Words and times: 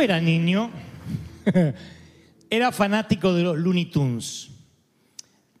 era 0.00 0.20
niño, 0.20 0.70
era 2.50 2.72
fanático 2.72 3.32
de 3.34 3.42
los 3.42 3.58
Looney 3.58 3.86
Tunes. 3.86 4.50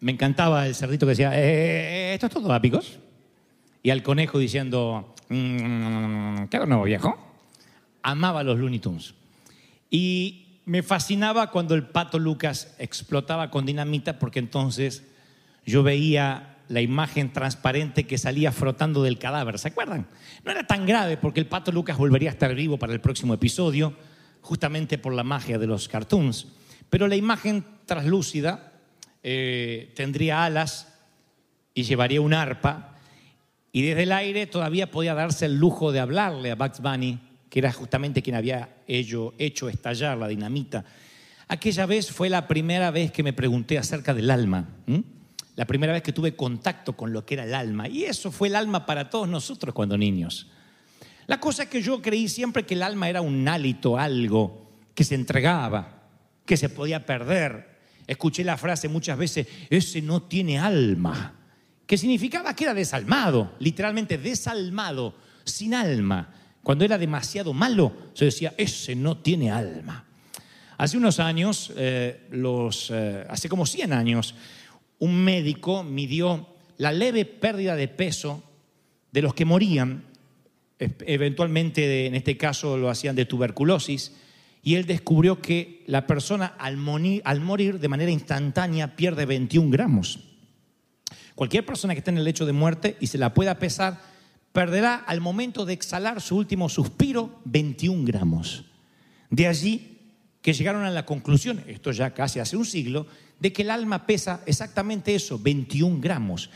Me 0.00 0.12
encantaba 0.12 0.66
el 0.66 0.74
cerdito 0.74 1.06
que 1.06 1.10
decía, 1.10 1.32
"Eh, 1.34 2.14
¿esto 2.14 2.26
es 2.26 2.32
todo, 2.32 2.52
apicos? 2.52 2.98
Y 3.82 3.90
al 3.90 4.02
conejo 4.02 4.38
diciendo, 4.38 5.14
"Mm, 5.28 6.44
¿qué 6.44 6.56
hago 6.56 6.66
nuevo, 6.66 6.84
viejo? 6.84 7.16
Amaba 8.02 8.42
los 8.42 8.58
Looney 8.58 8.78
Tunes. 8.78 9.14
Y 9.90 10.60
me 10.64 10.82
fascinaba 10.82 11.50
cuando 11.50 11.74
el 11.74 11.84
pato 11.84 12.18
Lucas 12.18 12.74
explotaba 12.78 13.50
con 13.50 13.64
dinamita 13.64 14.18
porque 14.18 14.38
entonces 14.38 15.02
yo 15.64 15.82
veía 15.82 16.56
la 16.68 16.82
imagen 16.82 17.32
transparente 17.32 18.06
que 18.06 18.18
salía 18.18 18.52
frotando 18.52 19.02
del 19.02 19.18
cadáver, 19.18 19.58
¿se 19.58 19.68
acuerdan? 19.68 20.06
No 20.44 20.50
era 20.50 20.66
tan 20.66 20.84
grave 20.86 21.16
porque 21.16 21.40
el 21.40 21.46
pato 21.46 21.72
Lucas 21.72 21.96
volvería 21.96 22.28
a 22.28 22.32
estar 22.32 22.54
vivo 22.54 22.78
para 22.78 22.92
el 22.92 23.00
próximo 23.00 23.32
episodio, 23.32 23.94
justamente 24.48 24.96
por 24.96 25.12
la 25.12 25.24
magia 25.24 25.58
de 25.58 25.66
los 25.66 25.88
cartoons. 25.88 26.46
Pero 26.88 27.06
la 27.06 27.16
imagen 27.16 27.66
traslúcida 27.84 28.72
eh, 29.22 29.92
tendría 29.94 30.42
alas 30.42 30.88
y 31.74 31.82
llevaría 31.82 32.22
un 32.22 32.32
arpa 32.32 32.96
y 33.72 33.82
desde 33.82 34.04
el 34.04 34.12
aire 34.12 34.46
todavía 34.46 34.90
podía 34.90 35.12
darse 35.12 35.44
el 35.44 35.58
lujo 35.58 35.92
de 35.92 36.00
hablarle 36.00 36.50
a 36.50 36.54
Bugs 36.54 36.80
Bunny, 36.80 37.18
que 37.50 37.58
era 37.58 37.70
justamente 37.72 38.22
quien 38.22 38.36
había 38.36 38.76
hecho, 38.86 39.34
hecho 39.36 39.68
estallar 39.68 40.16
la 40.16 40.28
dinamita. 40.28 40.82
Aquella 41.48 41.84
vez 41.84 42.10
fue 42.10 42.30
la 42.30 42.48
primera 42.48 42.90
vez 42.90 43.12
que 43.12 43.22
me 43.22 43.34
pregunté 43.34 43.76
acerca 43.76 44.14
del 44.14 44.30
alma. 44.30 44.66
La 45.56 45.66
primera 45.66 45.92
vez 45.92 46.02
que 46.02 46.14
tuve 46.14 46.34
contacto 46.34 46.96
con 46.96 47.12
lo 47.12 47.26
que 47.26 47.34
era 47.34 47.44
el 47.44 47.52
alma. 47.52 47.86
Y 47.86 48.04
eso 48.04 48.32
fue 48.32 48.48
el 48.48 48.56
alma 48.56 48.86
para 48.86 49.10
todos 49.10 49.28
nosotros 49.28 49.74
cuando 49.74 49.98
niños. 49.98 50.46
La 51.28 51.38
cosa 51.38 51.64
es 51.64 51.68
que 51.68 51.82
yo 51.82 52.00
creí 52.00 52.26
siempre 52.26 52.64
que 52.64 52.72
el 52.72 52.82
alma 52.82 53.08
era 53.08 53.20
un 53.20 53.46
hálito, 53.46 53.98
algo 53.98 54.70
que 54.94 55.04
se 55.04 55.14
entregaba, 55.14 56.08
que 56.46 56.56
se 56.56 56.70
podía 56.70 57.04
perder. 57.04 57.78
Escuché 58.06 58.42
la 58.42 58.56
frase 58.56 58.88
muchas 58.88 59.18
veces, 59.18 59.46
ese 59.68 60.00
no 60.00 60.22
tiene 60.22 60.58
alma, 60.58 61.34
que 61.86 61.98
significaba 61.98 62.56
que 62.56 62.64
era 62.64 62.72
desalmado, 62.72 63.54
literalmente 63.58 64.16
desalmado, 64.16 65.16
sin 65.44 65.74
alma. 65.74 66.32
Cuando 66.62 66.86
era 66.86 66.96
demasiado 66.96 67.52
malo, 67.52 67.92
se 68.14 68.24
decía, 68.24 68.54
ese 68.56 68.96
no 68.96 69.18
tiene 69.18 69.50
alma. 69.50 70.06
Hace 70.78 70.96
unos 70.96 71.20
años, 71.20 71.72
eh, 71.76 72.26
eh, 72.32 73.26
hace 73.28 73.48
como 73.50 73.66
100 73.66 73.92
años, 73.92 74.34
un 74.98 75.22
médico 75.22 75.84
midió 75.84 76.54
la 76.78 76.90
leve 76.90 77.26
pérdida 77.26 77.76
de 77.76 77.88
peso 77.88 78.42
de 79.12 79.20
los 79.20 79.34
que 79.34 79.44
morían, 79.44 80.07
eventualmente 80.78 82.06
en 82.06 82.14
este 82.14 82.36
caso 82.36 82.76
lo 82.76 82.90
hacían 82.90 83.16
de 83.16 83.26
tuberculosis, 83.26 84.12
y 84.62 84.74
él 84.74 84.86
descubrió 84.86 85.40
que 85.40 85.82
la 85.86 86.06
persona 86.06 86.46
al, 86.58 86.76
morir 86.76 87.78
de 87.78 87.88
manera 87.88 88.10
instantánea 88.10 88.96
pierde 88.96 89.24
21 89.24 89.70
gramos. 89.70 90.20
Cualquier 91.34 91.64
persona 91.64 91.94
que 91.94 91.98
esté 91.98 92.10
en 92.10 92.18
el 92.18 92.24
lecho 92.24 92.46
de 92.46 92.52
muerte 92.52 92.96
y 93.00 93.06
se 93.06 93.18
la 93.18 93.32
pueda 93.32 93.58
pesar, 93.58 94.02
perderá 94.52 94.96
al 94.96 95.20
momento 95.20 95.64
de 95.64 95.72
exhalar 95.72 96.20
su 96.20 96.36
último 96.36 96.68
suspiro 96.68 97.40
21 97.44 98.04
gramos. 98.04 98.64
De 99.30 99.46
allí 99.46 99.98
que 100.42 100.52
llegaron 100.52 100.84
a 100.84 100.90
la 100.90 101.06
conclusión, 101.06 101.62
esto 101.66 101.92
ya 101.92 102.12
casi 102.12 102.40
hace 102.40 102.56
un 102.56 102.64
siglo, 102.64 103.06
de 103.38 103.52
que 103.52 103.62
el 103.62 103.70
alma 103.70 104.06
pesa 104.06 104.42
exactamente 104.46 105.14
eso, 105.14 105.38
21 105.38 106.00
gramos. 106.00 106.50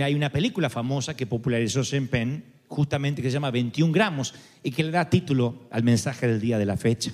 Hay 0.00 0.14
una 0.14 0.30
película 0.30 0.70
famosa 0.70 1.16
que 1.16 1.26
popularizó 1.26 1.84
Sean 1.84 2.08
Penn, 2.08 2.53
justamente 2.74 3.22
que 3.22 3.28
se 3.28 3.34
llama 3.34 3.52
21 3.52 3.92
gramos 3.92 4.34
y 4.62 4.72
que 4.72 4.82
le 4.82 4.90
da 4.90 5.08
título 5.08 5.68
al 5.70 5.84
mensaje 5.84 6.26
del 6.26 6.40
día 6.40 6.58
de 6.58 6.66
la 6.66 6.76
fecha. 6.76 7.12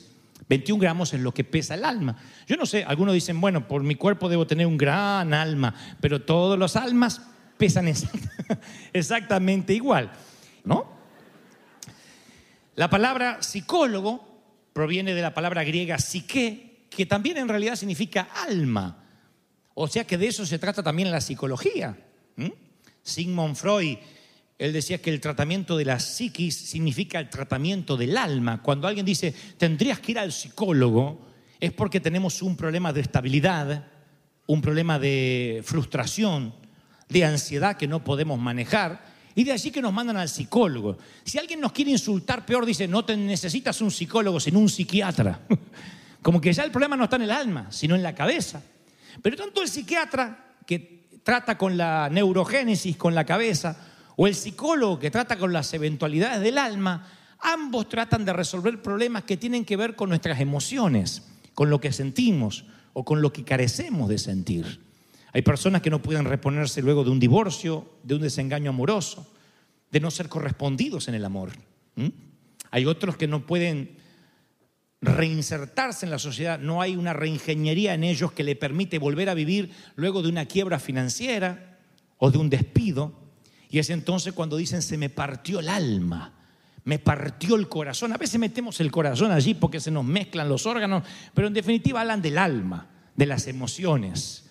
21 0.48 0.80
gramos 0.80 1.12
es 1.12 1.20
lo 1.20 1.32
que 1.34 1.44
pesa 1.44 1.74
el 1.74 1.84
alma. 1.84 2.16
Yo 2.46 2.56
no 2.56 2.64
sé, 2.64 2.82
algunos 2.84 3.12
dicen, 3.14 3.40
bueno, 3.40 3.68
por 3.68 3.82
mi 3.82 3.94
cuerpo 3.94 4.28
debo 4.28 4.46
tener 4.46 4.66
un 4.66 4.78
gran 4.78 5.34
alma, 5.34 5.74
pero 6.00 6.22
todos 6.22 6.58
los 6.58 6.76
almas 6.76 7.20
pesan 7.58 7.86
exact- 7.88 8.58
exactamente 8.92 9.74
igual, 9.74 10.10
¿no? 10.64 10.86
La 12.74 12.88
palabra 12.88 13.42
psicólogo 13.42 14.42
proviene 14.72 15.12
de 15.14 15.20
la 15.22 15.34
palabra 15.34 15.62
griega 15.62 15.98
psique, 15.98 16.86
que 16.88 17.04
también 17.04 17.36
en 17.36 17.48
realidad 17.48 17.76
significa 17.76 18.28
alma. 18.48 19.04
O 19.74 19.86
sea 19.88 20.04
que 20.04 20.16
de 20.16 20.28
eso 20.28 20.46
se 20.46 20.58
trata 20.58 20.82
también 20.82 21.10
la 21.10 21.20
psicología. 21.20 21.96
Sigmund 23.02 23.56
Freud, 23.56 23.98
él 24.60 24.74
decía 24.74 25.00
que 25.00 25.08
el 25.08 25.22
tratamiento 25.22 25.74
de 25.78 25.86
la 25.86 25.98
psiquis 25.98 26.54
significa 26.54 27.18
el 27.18 27.30
tratamiento 27.30 27.96
del 27.96 28.14
alma. 28.18 28.60
Cuando 28.60 28.86
alguien 28.86 29.06
dice, 29.06 29.34
tendrías 29.56 30.00
que 30.00 30.12
ir 30.12 30.18
al 30.18 30.32
psicólogo, 30.32 31.26
es 31.58 31.72
porque 31.72 31.98
tenemos 31.98 32.42
un 32.42 32.58
problema 32.58 32.92
de 32.92 33.00
estabilidad, 33.00 33.86
un 34.46 34.60
problema 34.60 34.98
de 34.98 35.62
frustración, 35.64 36.52
de 37.08 37.24
ansiedad 37.24 37.78
que 37.78 37.88
no 37.88 38.04
podemos 38.04 38.38
manejar. 38.38 39.02
Y 39.34 39.44
de 39.44 39.52
allí 39.52 39.70
que 39.70 39.80
nos 39.80 39.94
mandan 39.94 40.18
al 40.18 40.28
psicólogo. 40.28 40.98
Si 41.24 41.38
alguien 41.38 41.58
nos 41.58 41.72
quiere 41.72 41.92
insultar, 41.92 42.44
peor 42.44 42.66
dice, 42.66 42.86
no 42.86 43.02
te 43.02 43.16
necesitas 43.16 43.80
un 43.80 43.90
psicólogo, 43.90 44.38
sino 44.40 44.58
un 44.58 44.68
psiquiatra. 44.68 45.40
Como 46.20 46.38
que 46.38 46.52
ya 46.52 46.64
el 46.64 46.70
problema 46.70 46.98
no 46.98 47.04
está 47.04 47.16
en 47.16 47.22
el 47.22 47.30
alma, 47.30 47.68
sino 47.72 47.94
en 47.94 48.02
la 48.02 48.14
cabeza. 48.14 48.62
Pero 49.22 49.36
tanto 49.38 49.62
el 49.62 49.68
psiquiatra 49.68 50.56
que 50.66 51.06
trata 51.22 51.56
con 51.56 51.78
la 51.78 52.10
neurogénesis, 52.10 52.98
con 52.98 53.14
la 53.14 53.24
cabeza, 53.24 53.86
o 54.22 54.26
el 54.26 54.34
psicólogo 54.34 54.98
que 54.98 55.10
trata 55.10 55.38
con 55.38 55.50
las 55.50 55.72
eventualidades 55.72 56.42
del 56.42 56.58
alma, 56.58 57.08
ambos 57.38 57.88
tratan 57.88 58.26
de 58.26 58.34
resolver 58.34 58.82
problemas 58.82 59.24
que 59.24 59.38
tienen 59.38 59.64
que 59.64 59.78
ver 59.78 59.96
con 59.96 60.10
nuestras 60.10 60.40
emociones, 60.40 61.22
con 61.54 61.70
lo 61.70 61.80
que 61.80 61.90
sentimos 61.90 62.66
o 62.92 63.02
con 63.02 63.22
lo 63.22 63.32
que 63.32 63.44
carecemos 63.44 64.10
de 64.10 64.18
sentir. 64.18 64.82
Hay 65.32 65.40
personas 65.40 65.80
que 65.80 65.88
no 65.88 66.02
pueden 66.02 66.26
reponerse 66.26 66.82
luego 66.82 67.02
de 67.02 67.08
un 67.08 67.18
divorcio, 67.18 67.94
de 68.02 68.16
un 68.16 68.20
desengaño 68.20 68.68
amoroso, 68.68 69.26
de 69.90 70.00
no 70.00 70.10
ser 70.10 70.28
correspondidos 70.28 71.08
en 71.08 71.14
el 71.14 71.24
amor. 71.24 71.52
Hay 72.72 72.84
otros 72.84 73.16
que 73.16 73.26
no 73.26 73.46
pueden 73.46 73.96
reinsertarse 75.00 76.04
en 76.04 76.10
la 76.10 76.18
sociedad, 76.18 76.58
no 76.58 76.82
hay 76.82 76.94
una 76.94 77.14
reingeniería 77.14 77.94
en 77.94 78.04
ellos 78.04 78.32
que 78.32 78.44
le 78.44 78.54
permite 78.54 78.98
volver 78.98 79.30
a 79.30 79.34
vivir 79.34 79.70
luego 79.96 80.20
de 80.20 80.28
una 80.28 80.44
quiebra 80.44 80.78
financiera 80.78 81.78
o 82.18 82.30
de 82.30 82.36
un 82.36 82.50
despido. 82.50 83.19
Y 83.70 83.78
es 83.78 83.88
entonces 83.90 84.32
cuando 84.32 84.56
dicen 84.56 84.82
se 84.82 84.98
me 84.98 85.08
partió 85.10 85.60
el 85.60 85.68
alma, 85.68 86.32
me 86.84 86.98
partió 86.98 87.54
el 87.56 87.68
corazón. 87.68 88.12
A 88.12 88.16
veces 88.16 88.40
metemos 88.40 88.80
el 88.80 88.90
corazón 88.90 89.30
allí 89.30 89.54
porque 89.54 89.80
se 89.80 89.90
nos 89.90 90.04
mezclan 90.04 90.48
los 90.48 90.66
órganos, 90.66 91.04
pero 91.34 91.46
en 91.46 91.54
definitiva 91.54 92.00
hablan 92.00 92.20
del 92.22 92.38
alma, 92.38 92.88
de 93.14 93.26
las 93.26 93.46
emociones. 93.46 94.44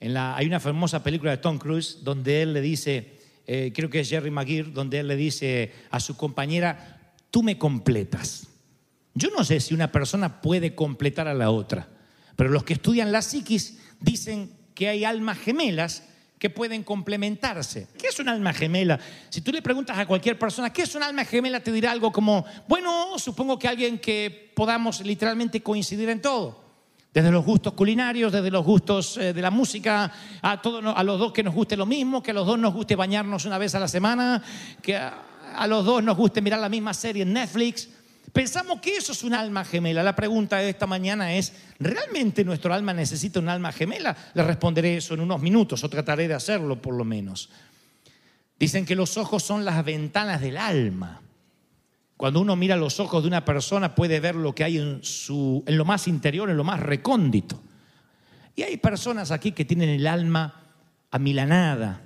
En 0.00 0.14
la- 0.14 0.34
hay 0.36 0.46
una 0.46 0.58
famosa 0.60 1.02
película 1.02 1.30
de 1.32 1.36
Tom 1.38 1.58
Cruise 1.58 1.98
donde 2.02 2.42
él 2.42 2.52
le 2.54 2.60
dice, 2.60 3.18
eh, 3.46 3.72
creo 3.74 3.90
que 3.90 4.00
es 4.00 4.08
Jerry 4.08 4.30
Maguire, 4.30 4.70
donde 4.70 5.00
él 5.00 5.08
le 5.08 5.16
dice 5.16 5.72
a 5.90 6.00
su 6.00 6.16
compañera, 6.16 7.12
tú 7.30 7.42
me 7.42 7.58
completas. 7.58 8.46
Yo 9.14 9.28
no 9.36 9.44
sé 9.44 9.60
si 9.60 9.74
una 9.74 9.92
persona 9.92 10.40
puede 10.40 10.74
completar 10.74 11.28
a 11.28 11.34
la 11.34 11.50
otra, 11.50 11.88
pero 12.36 12.48
los 12.50 12.64
que 12.64 12.72
estudian 12.72 13.12
la 13.12 13.20
psiquis 13.20 13.78
dicen 14.00 14.50
que 14.74 14.88
hay 14.88 15.04
almas 15.04 15.38
gemelas 15.38 16.04
que 16.42 16.50
pueden 16.50 16.82
complementarse. 16.82 17.86
¿Qué 17.96 18.08
es 18.08 18.18
un 18.18 18.28
alma 18.28 18.52
gemela? 18.52 18.98
Si 19.28 19.42
tú 19.42 19.52
le 19.52 19.62
preguntas 19.62 19.96
a 19.96 20.06
cualquier 20.06 20.36
persona, 20.36 20.72
¿qué 20.72 20.82
es 20.82 20.92
un 20.96 21.04
alma 21.04 21.24
gemela? 21.24 21.60
Te 21.60 21.70
dirá 21.70 21.92
algo 21.92 22.10
como, 22.10 22.44
bueno, 22.66 23.16
supongo 23.16 23.56
que 23.60 23.68
alguien 23.68 24.00
que 24.00 24.50
podamos 24.56 25.02
literalmente 25.02 25.62
coincidir 25.62 26.08
en 26.08 26.20
todo. 26.20 26.60
Desde 27.14 27.30
los 27.30 27.44
gustos 27.44 27.74
culinarios, 27.74 28.32
desde 28.32 28.50
los 28.50 28.64
gustos 28.64 29.16
eh, 29.18 29.32
de 29.32 29.40
la 29.40 29.52
música, 29.52 30.12
a, 30.42 30.60
todos, 30.60 30.82
a 30.84 31.04
los 31.04 31.20
dos 31.20 31.32
que 31.32 31.44
nos 31.44 31.54
guste 31.54 31.76
lo 31.76 31.86
mismo, 31.86 32.20
que 32.20 32.32
a 32.32 32.34
los 32.34 32.44
dos 32.44 32.58
nos 32.58 32.74
guste 32.74 32.96
bañarnos 32.96 33.44
una 33.44 33.56
vez 33.56 33.76
a 33.76 33.78
la 33.78 33.86
semana, 33.86 34.42
que 34.82 34.96
a, 34.96 35.22
a 35.54 35.68
los 35.68 35.84
dos 35.84 36.02
nos 36.02 36.16
guste 36.16 36.42
mirar 36.42 36.58
la 36.58 36.68
misma 36.68 36.92
serie 36.92 37.22
en 37.22 37.34
Netflix. 37.34 37.88
Pensamos 38.32 38.80
que 38.80 38.96
eso 38.96 39.12
es 39.12 39.22
un 39.24 39.34
alma 39.34 39.62
gemela. 39.64 40.02
La 40.02 40.16
pregunta 40.16 40.56
de 40.56 40.70
esta 40.70 40.86
mañana 40.86 41.34
es, 41.34 41.52
¿realmente 41.78 42.44
nuestro 42.44 42.72
alma 42.72 42.94
necesita 42.94 43.40
un 43.40 43.50
alma 43.50 43.72
gemela? 43.72 44.16
Le 44.32 44.42
responderé 44.42 44.96
eso 44.96 45.12
en 45.14 45.20
unos 45.20 45.40
minutos 45.42 45.84
o 45.84 45.88
trataré 45.90 46.28
de 46.28 46.34
hacerlo 46.34 46.80
por 46.80 46.94
lo 46.94 47.04
menos. 47.04 47.50
Dicen 48.58 48.86
que 48.86 48.96
los 48.96 49.18
ojos 49.18 49.42
son 49.42 49.66
las 49.66 49.84
ventanas 49.84 50.40
del 50.40 50.56
alma. 50.56 51.20
Cuando 52.16 52.40
uno 52.40 52.56
mira 52.56 52.76
los 52.76 53.00
ojos 53.00 53.22
de 53.22 53.28
una 53.28 53.44
persona 53.44 53.94
puede 53.94 54.18
ver 54.20 54.34
lo 54.34 54.54
que 54.54 54.64
hay 54.64 54.78
en, 54.78 55.04
su, 55.04 55.62
en 55.66 55.76
lo 55.76 55.84
más 55.84 56.08
interior, 56.08 56.48
en 56.48 56.56
lo 56.56 56.64
más 56.64 56.80
recóndito. 56.80 57.60
Y 58.56 58.62
hay 58.62 58.78
personas 58.78 59.30
aquí 59.30 59.52
que 59.52 59.64
tienen 59.66 59.90
el 59.90 60.06
alma 60.06 60.62
amilanada, 61.10 62.00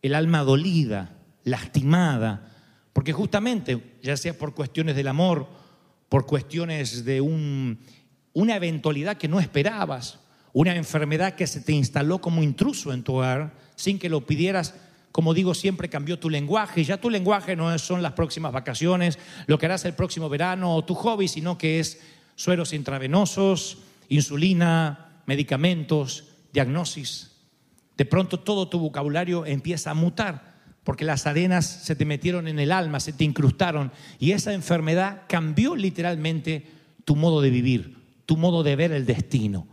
el 0.00 0.14
alma 0.14 0.40
dolida, 0.40 1.10
lastimada, 1.44 2.51
porque 2.92 3.12
justamente, 3.12 3.98
ya 4.02 4.16
sea 4.16 4.36
por 4.36 4.54
cuestiones 4.54 4.96
del 4.96 5.08
amor, 5.08 5.46
por 6.08 6.26
cuestiones 6.26 7.04
de 7.04 7.20
un, 7.20 7.78
una 8.34 8.56
eventualidad 8.56 9.16
que 9.16 9.28
no 9.28 9.40
esperabas, 9.40 10.18
una 10.52 10.76
enfermedad 10.76 11.34
que 11.34 11.46
se 11.46 11.60
te 11.60 11.72
instaló 11.72 12.20
como 12.20 12.42
intruso 12.42 12.92
en 12.92 13.02
tu 13.02 13.14
hogar, 13.14 13.54
sin 13.76 13.98
que 13.98 14.10
lo 14.10 14.26
pidieras, 14.26 14.74
como 15.10 15.32
digo 15.32 15.54
siempre, 15.54 15.88
cambió 15.88 16.18
tu 16.18 16.28
lenguaje. 16.28 16.84
Ya 16.84 17.00
tu 17.00 17.08
lenguaje 17.08 17.56
no 17.56 17.78
son 17.78 18.02
las 18.02 18.12
próximas 18.12 18.52
vacaciones, 18.52 19.18
lo 19.46 19.58
que 19.58 19.66
harás 19.66 19.84
el 19.86 19.94
próximo 19.94 20.28
verano 20.28 20.74
o 20.74 20.84
tu 20.84 20.94
hobby, 20.94 21.28
sino 21.28 21.56
que 21.56 21.80
es 21.80 22.00
sueros 22.34 22.74
intravenosos, 22.74 23.78
insulina, 24.08 25.22
medicamentos, 25.26 26.24
diagnosis. 26.52 27.30
De 27.96 28.04
pronto 28.04 28.40
todo 28.40 28.68
tu 28.68 28.78
vocabulario 28.78 29.46
empieza 29.46 29.90
a 29.90 29.94
mutar 29.94 30.51
porque 30.84 31.04
las 31.04 31.26
arenas 31.26 31.66
se 31.66 31.94
te 31.94 32.04
metieron 32.04 32.48
en 32.48 32.58
el 32.58 32.72
alma, 32.72 33.00
se 33.00 33.12
te 33.12 33.24
incrustaron 33.24 33.92
y 34.18 34.32
esa 34.32 34.52
enfermedad 34.52 35.22
cambió 35.28 35.76
literalmente 35.76 36.66
tu 37.04 37.14
modo 37.14 37.40
de 37.40 37.50
vivir, 37.50 37.96
tu 38.26 38.36
modo 38.36 38.62
de 38.62 38.76
ver 38.76 38.92
el 38.92 39.06
destino. 39.06 39.66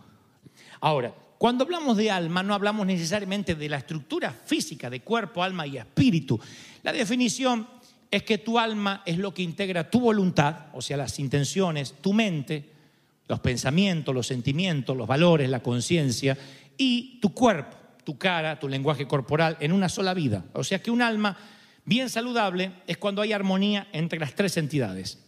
Ahora, 0.82 1.14
cuando 1.38 1.64
hablamos 1.64 1.98
de 1.98 2.12
alma 2.12 2.44
no 2.44 2.54
hablamos 2.54 2.86
necesariamente 2.86 3.56
de 3.56 3.70
la 3.70 3.78
estructura 3.78 4.32
física 4.32 4.90
de 4.90 5.02
cuerpo, 5.02 5.42
alma 5.42 5.66
y 5.66 5.78
espíritu. 5.78 6.40
La 6.84 6.92
definición 6.92 7.68
es 8.12 8.24
que 8.24 8.38
tu 8.38 8.60
alma 8.60 9.02
es 9.06 9.18
lo 9.18 9.34
que 9.34 9.42
integra 9.42 9.90
tu 9.90 10.00
voluntad, 10.00 10.68
o 10.74 10.82
sea, 10.82 10.98
las 10.98 11.18
intenciones, 11.20 11.96
tu 12.02 12.14
mente, 12.14 12.70
los 13.28 13.40
pensamientos, 13.40 14.14
los 14.14 14.28
sentimientos, 14.28 14.96
los 14.98 15.08
valores, 15.08 15.50
la 15.50 15.62
conciencia 15.62 16.38
y 16.78 17.20
tu 17.20 17.34
cuerpo 17.34 17.79
tu 18.10 18.18
cara, 18.18 18.58
tu 18.58 18.68
lenguaje 18.68 19.06
corporal 19.06 19.56
en 19.60 19.72
una 19.72 19.88
sola 19.88 20.16
vida. 20.16 20.44
O 20.54 20.64
sea 20.64 20.82
que 20.82 20.90
un 20.90 21.04
alma 21.04 21.38
bien 21.86 22.10
saludable 22.10 22.72
es 22.88 22.98
cuando 22.98 23.22
hay 23.22 23.34
armonía 23.34 23.88
entre 23.92 24.18
las 24.18 24.34
tres 24.34 24.58
entidades. 24.58 25.20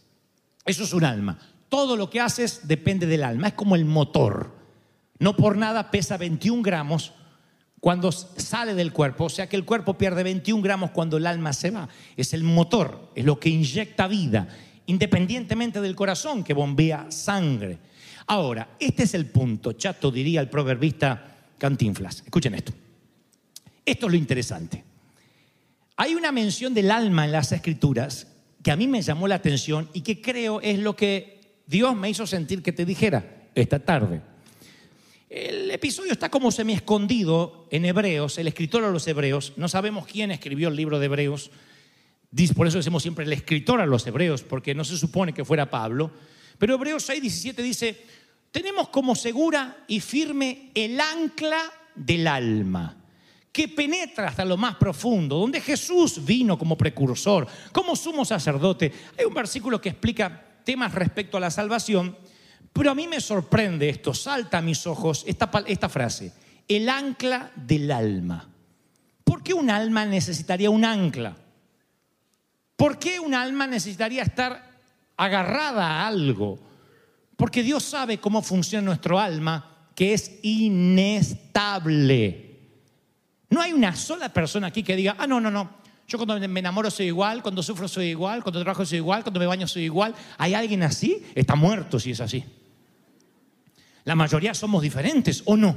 Eso 0.64 0.82
es 0.82 0.92
un 0.92 1.04
alma. 1.04 1.38
Todo 1.68 1.96
lo 1.96 2.10
que 2.10 2.18
haces 2.18 2.66
depende 2.66 3.06
del 3.06 3.22
alma, 3.22 3.46
es 3.46 3.52
como 3.54 3.76
el 3.76 3.84
motor. 3.84 4.50
No 5.20 5.36
por 5.36 5.56
nada 5.56 5.92
pesa 5.92 6.16
21 6.16 6.60
gramos 6.60 7.12
cuando 7.78 8.10
sale 8.10 8.74
del 8.74 8.92
cuerpo, 8.92 9.26
o 9.26 9.30
sea 9.30 9.48
que 9.48 9.54
el 9.54 9.64
cuerpo 9.64 9.96
pierde 9.96 10.24
21 10.24 10.60
gramos 10.60 10.90
cuando 10.90 11.18
el 11.18 11.28
alma 11.28 11.52
se 11.52 11.70
va. 11.70 11.88
Es 12.16 12.34
el 12.34 12.42
motor, 12.42 13.12
es 13.14 13.24
lo 13.24 13.38
que 13.38 13.48
inyecta 13.48 14.08
vida, 14.08 14.48
independientemente 14.86 15.80
del 15.80 15.94
corazón 15.94 16.42
que 16.42 16.52
bombea 16.52 17.12
sangre. 17.12 17.78
Ahora, 18.26 18.70
este 18.80 19.04
es 19.04 19.14
el 19.14 19.26
punto, 19.26 19.74
chato 19.74 20.10
diría 20.10 20.40
el 20.40 20.50
proverbista 20.50 21.31
Cantinflas. 21.62 22.22
Escuchen 22.24 22.56
esto. 22.56 22.72
Esto 23.86 24.06
es 24.06 24.12
lo 24.12 24.18
interesante. 24.18 24.82
Hay 25.96 26.16
una 26.16 26.32
mención 26.32 26.74
del 26.74 26.90
alma 26.90 27.24
en 27.24 27.30
las 27.30 27.52
escrituras 27.52 28.26
que 28.64 28.72
a 28.72 28.76
mí 28.76 28.88
me 28.88 29.00
llamó 29.00 29.28
la 29.28 29.36
atención 29.36 29.88
y 29.92 30.00
que 30.00 30.20
creo 30.20 30.60
es 30.60 30.80
lo 30.80 30.96
que 30.96 31.60
Dios 31.68 31.94
me 31.94 32.10
hizo 32.10 32.26
sentir 32.26 32.64
que 32.64 32.72
te 32.72 32.84
dijera 32.84 33.46
esta 33.54 33.78
tarde. 33.78 34.22
El 35.30 35.70
episodio 35.70 36.10
está 36.10 36.32
como 36.32 36.50
semi 36.50 36.72
escondido 36.72 37.68
en 37.70 37.84
Hebreos, 37.84 38.38
el 38.38 38.48
escritor 38.48 38.82
a 38.82 38.90
los 38.90 39.06
Hebreos, 39.06 39.52
no 39.54 39.68
sabemos 39.68 40.08
quién 40.08 40.32
escribió 40.32 40.68
el 40.68 40.74
libro 40.74 40.98
de 40.98 41.06
Hebreos, 41.06 41.52
por 42.56 42.66
eso 42.66 42.78
decimos 42.78 43.02
siempre 43.02 43.24
el 43.24 43.32
escritor 43.32 43.80
a 43.80 43.86
los 43.86 44.04
Hebreos, 44.04 44.42
porque 44.42 44.74
no 44.74 44.82
se 44.82 44.98
supone 44.98 45.32
que 45.32 45.44
fuera 45.44 45.70
Pablo, 45.70 46.10
pero 46.58 46.74
Hebreos 46.74 47.04
6, 47.04 47.22
17 47.22 47.62
dice, 47.62 48.04
tenemos 48.52 48.90
como 48.90 49.16
segura 49.16 49.84
y 49.88 49.98
firme 50.00 50.70
el 50.74 51.00
ancla 51.00 51.62
del 51.94 52.26
alma, 52.28 52.96
que 53.50 53.68
penetra 53.68 54.28
hasta 54.28 54.44
lo 54.44 54.56
más 54.56 54.76
profundo, 54.76 55.38
donde 55.38 55.60
Jesús 55.60 56.24
vino 56.24 56.58
como 56.58 56.76
precursor, 56.76 57.48
como 57.72 57.96
sumo 57.96 58.24
sacerdote. 58.24 58.92
Hay 59.18 59.24
un 59.24 59.34
versículo 59.34 59.80
que 59.80 59.88
explica 59.88 60.60
temas 60.64 60.94
respecto 60.94 61.38
a 61.38 61.40
la 61.40 61.50
salvación, 61.50 62.16
pero 62.72 62.90
a 62.90 62.94
mí 62.94 63.08
me 63.08 63.20
sorprende 63.20 63.88
esto, 63.88 64.14
salta 64.14 64.58
a 64.58 64.62
mis 64.62 64.86
ojos 64.86 65.24
esta, 65.26 65.50
esta 65.66 65.88
frase, 65.88 66.32
el 66.68 66.88
ancla 66.88 67.50
del 67.56 67.90
alma. 67.90 68.48
¿Por 69.24 69.42
qué 69.42 69.54
un 69.54 69.70
alma 69.70 70.04
necesitaría 70.04 70.70
un 70.70 70.84
ancla? 70.84 71.36
¿Por 72.76 72.98
qué 72.98 73.18
un 73.18 73.34
alma 73.34 73.66
necesitaría 73.66 74.22
estar 74.22 74.70
agarrada 75.16 75.86
a 75.86 76.06
algo? 76.06 76.71
Porque 77.36 77.62
Dios 77.62 77.82
sabe 77.82 78.18
cómo 78.18 78.42
funciona 78.42 78.84
nuestro 78.84 79.18
alma, 79.18 79.88
que 79.94 80.14
es 80.14 80.38
inestable. 80.42 81.58
No 83.50 83.60
hay 83.60 83.72
una 83.72 83.94
sola 83.96 84.28
persona 84.30 84.68
aquí 84.68 84.82
que 84.82 84.96
diga, 84.96 85.16
ah, 85.18 85.26
no, 85.26 85.40
no, 85.40 85.50
no, 85.50 85.82
yo 86.08 86.18
cuando 86.18 86.38
me 86.48 86.60
enamoro 86.60 86.90
soy 86.90 87.06
igual, 87.06 87.42
cuando 87.42 87.62
sufro 87.62 87.88
soy 87.88 88.08
igual, 88.08 88.42
cuando 88.42 88.60
trabajo 88.60 88.84
soy 88.84 88.98
igual, 88.98 89.22
cuando 89.22 89.40
me 89.40 89.46
baño 89.46 89.66
soy 89.66 89.84
igual. 89.84 90.14
¿Hay 90.36 90.52
alguien 90.52 90.82
así? 90.82 91.24
Está 91.34 91.54
muerto 91.54 91.98
si 91.98 92.10
es 92.10 92.20
así. 92.20 92.44
La 94.04 94.14
mayoría 94.14 94.52
somos 94.52 94.82
diferentes, 94.82 95.42
¿o 95.46 95.56
no? 95.56 95.74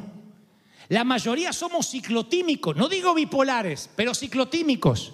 La 0.89 1.03
mayoría 1.03 1.53
somos 1.53 1.89
ciclotímicos, 1.89 2.75
no 2.75 2.89
digo 2.89 3.13
bipolares, 3.13 3.89
pero 3.95 4.13
ciclotímicos. 4.13 5.13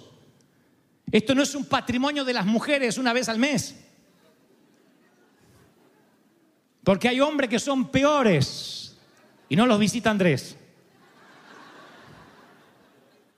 Esto 1.10 1.34
no 1.34 1.42
es 1.42 1.54
un 1.54 1.66
patrimonio 1.66 2.24
de 2.24 2.32
las 2.32 2.46
mujeres 2.46 2.98
una 2.98 3.12
vez 3.12 3.28
al 3.28 3.38
mes. 3.38 3.76
Porque 6.84 7.08
hay 7.08 7.20
hombres 7.20 7.48
que 7.48 7.58
son 7.58 7.90
peores 7.90 8.96
y 9.48 9.56
no 9.56 9.66
los 9.66 9.78
visita 9.78 10.10
Andrés. 10.10 10.56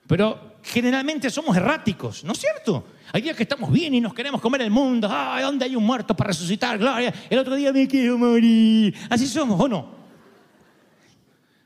Pero 0.06 0.58
generalmente 0.62 1.30
somos 1.30 1.56
erráticos, 1.56 2.24
¿no 2.24 2.32
es 2.32 2.38
cierto? 2.38 2.86
Hay 3.12 3.22
días 3.22 3.36
que 3.36 3.42
estamos 3.42 3.70
bien 3.70 3.94
y 3.94 4.00
nos 4.00 4.14
queremos 4.14 4.40
comer 4.40 4.62
el 4.62 4.70
mundo. 4.70 5.08
¡Ay, 5.10 5.42
¿dónde 5.42 5.64
hay 5.66 5.76
un 5.76 5.84
muerto 5.84 6.16
para 6.16 6.28
resucitar? 6.28 6.78
Gloria. 6.78 7.12
El 7.28 7.38
otro 7.38 7.54
día 7.54 7.72
me 7.72 7.86
quiero 7.86 8.18
morir. 8.18 8.94
Así 9.10 9.26
somos, 9.26 9.60
¿o 9.60 9.68
no? 9.68 9.94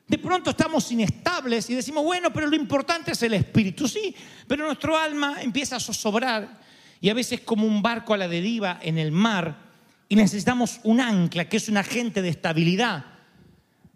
De 0.06 0.18
pronto 0.18 0.50
estamos 0.50 0.90
inestables 0.90 1.68
y 1.68 1.74
decimos, 1.74 2.02
bueno, 2.02 2.32
pero 2.32 2.46
lo 2.46 2.56
importante 2.56 3.12
es 3.12 3.22
el 3.22 3.34
espíritu. 3.34 3.86
Sí, 3.86 4.14
pero 4.46 4.64
nuestro 4.64 4.96
alma 4.96 5.42
empieza 5.42 5.76
a 5.76 5.80
zozobrar 5.80 6.60
y 7.00 7.10
a 7.10 7.14
veces 7.14 7.40
como 7.40 7.66
un 7.66 7.82
barco 7.82 8.14
a 8.14 8.16
la 8.16 8.26
deriva 8.26 8.78
en 8.82 8.98
el 8.98 9.12
mar 9.12 9.67
y 10.08 10.16
necesitamos 10.16 10.80
un 10.84 11.00
ancla, 11.00 11.48
que 11.48 11.58
es 11.58 11.68
un 11.68 11.76
agente 11.76 12.22
de 12.22 12.30
estabilidad. 12.30 13.04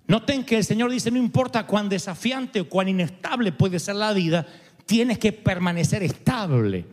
Noten 0.06 0.44
que 0.44 0.58
el 0.58 0.64
Señor 0.64 0.90
dice, 0.90 1.10
no 1.10 1.18
importa 1.18 1.66
cuán 1.66 1.88
desafiante 1.88 2.60
o 2.60 2.68
cuán 2.68 2.88
inestable 2.88 3.52
puede 3.52 3.78
ser 3.78 3.96
la 3.96 4.12
vida, 4.12 4.46
tienes 4.84 5.18
que 5.18 5.32
permanecer 5.32 6.02
estable. 6.02 6.84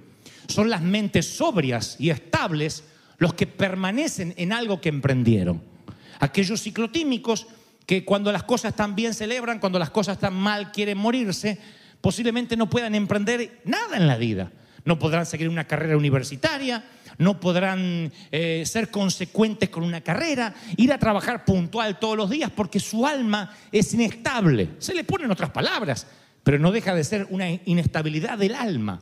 Son 0.47 0.69
las 0.69 0.81
mentes 0.81 1.25
sobrias 1.25 1.97
y 1.99 2.09
estables 2.11 2.83
los 3.17 3.33
que 3.33 3.45
permanecen 3.45 4.33
en 4.37 4.53
algo 4.53 4.79
que 4.79 4.89
emprendieron. 4.89 5.61
Aquellos 6.19 6.61
ciclotímicos 6.61 7.47
que 7.85 8.05
cuando 8.05 8.31
las 8.31 8.43
cosas 8.43 8.71
están 8.71 8.95
bien 8.95 9.13
celebran, 9.13 9.59
cuando 9.59 9.79
las 9.79 9.89
cosas 9.89 10.15
están 10.15 10.35
mal 10.35 10.71
quieren 10.71 10.97
morirse, 10.97 11.59
posiblemente 12.01 12.55
no 12.55 12.69
puedan 12.69 12.95
emprender 12.95 13.61
nada 13.65 13.97
en 13.97 14.07
la 14.07 14.15
vida. 14.15 14.51
No 14.85 14.97
podrán 14.97 15.25
seguir 15.25 15.49
una 15.49 15.65
carrera 15.65 15.97
universitaria, 15.97 16.85
no 17.19 17.39
podrán 17.39 18.11
eh, 18.31 18.63
ser 18.65 18.89
consecuentes 18.89 19.69
con 19.69 19.83
una 19.83 20.01
carrera, 20.01 20.55
ir 20.77 20.91
a 20.91 20.97
trabajar 20.97 21.43
puntual 21.43 21.99
todos 21.99 22.17
los 22.17 22.29
días 22.29 22.49
porque 22.49 22.79
su 22.79 23.05
alma 23.05 23.55
es 23.71 23.93
inestable. 23.93 24.69
Se 24.79 24.95
le 24.95 25.03
ponen 25.03 25.29
otras 25.29 25.51
palabras, 25.51 26.07
pero 26.43 26.57
no 26.59 26.71
deja 26.71 26.95
de 26.95 27.03
ser 27.03 27.27
una 27.29 27.51
inestabilidad 27.51 28.37
del 28.37 28.55
alma. 28.55 29.01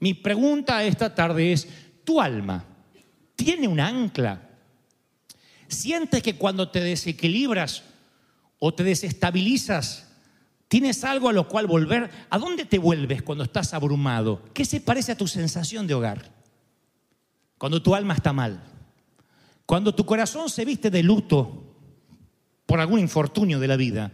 Mi 0.00 0.12
pregunta 0.12 0.82
esta 0.82 1.14
tarde 1.14 1.52
es, 1.52 1.68
¿tu 2.02 2.20
alma 2.20 2.64
tiene 3.36 3.68
un 3.68 3.78
ancla? 3.78 4.42
¿Sientes 5.68 6.20
que 6.20 6.34
cuando 6.34 6.68
te 6.68 6.80
desequilibras 6.80 7.84
o 8.58 8.74
te 8.74 8.82
desestabilizas, 8.82 10.08
tienes 10.66 11.04
algo 11.04 11.28
a 11.28 11.32
lo 11.32 11.46
cual 11.46 11.68
volver, 11.68 12.10
¿a 12.28 12.38
dónde 12.38 12.64
te 12.64 12.80
vuelves 12.80 13.22
cuando 13.22 13.44
estás 13.44 13.72
abrumado? 13.72 14.42
¿Qué 14.52 14.64
se 14.64 14.80
parece 14.80 15.12
a 15.12 15.16
tu 15.16 15.28
sensación 15.28 15.86
de 15.86 15.94
hogar? 15.94 16.41
Cuando 17.62 17.80
tu 17.80 17.94
alma 17.94 18.14
está 18.14 18.32
mal, 18.32 18.60
cuando 19.66 19.94
tu 19.94 20.04
corazón 20.04 20.50
se 20.50 20.64
viste 20.64 20.90
de 20.90 21.00
luto 21.00 21.76
por 22.66 22.80
algún 22.80 22.98
infortunio 22.98 23.60
de 23.60 23.68
la 23.68 23.76
vida, 23.76 24.10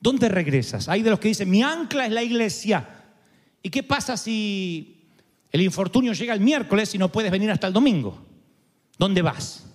¿dónde 0.00 0.30
regresas? 0.30 0.88
Hay 0.88 1.02
de 1.02 1.10
los 1.10 1.20
que 1.20 1.28
dicen, 1.28 1.50
mi 1.50 1.62
ancla 1.62 2.06
es 2.06 2.12
la 2.12 2.22
iglesia. 2.22 2.88
¿Y 3.62 3.68
qué 3.68 3.82
pasa 3.82 4.16
si 4.16 5.04
el 5.52 5.60
infortunio 5.60 6.14
llega 6.14 6.32
el 6.32 6.40
miércoles 6.40 6.94
y 6.94 6.96
no 6.96 7.12
puedes 7.12 7.30
venir 7.30 7.50
hasta 7.50 7.66
el 7.66 7.74
domingo? 7.74 8.18
¿Dónde 8.96 9.20
vas? 9.20 9.66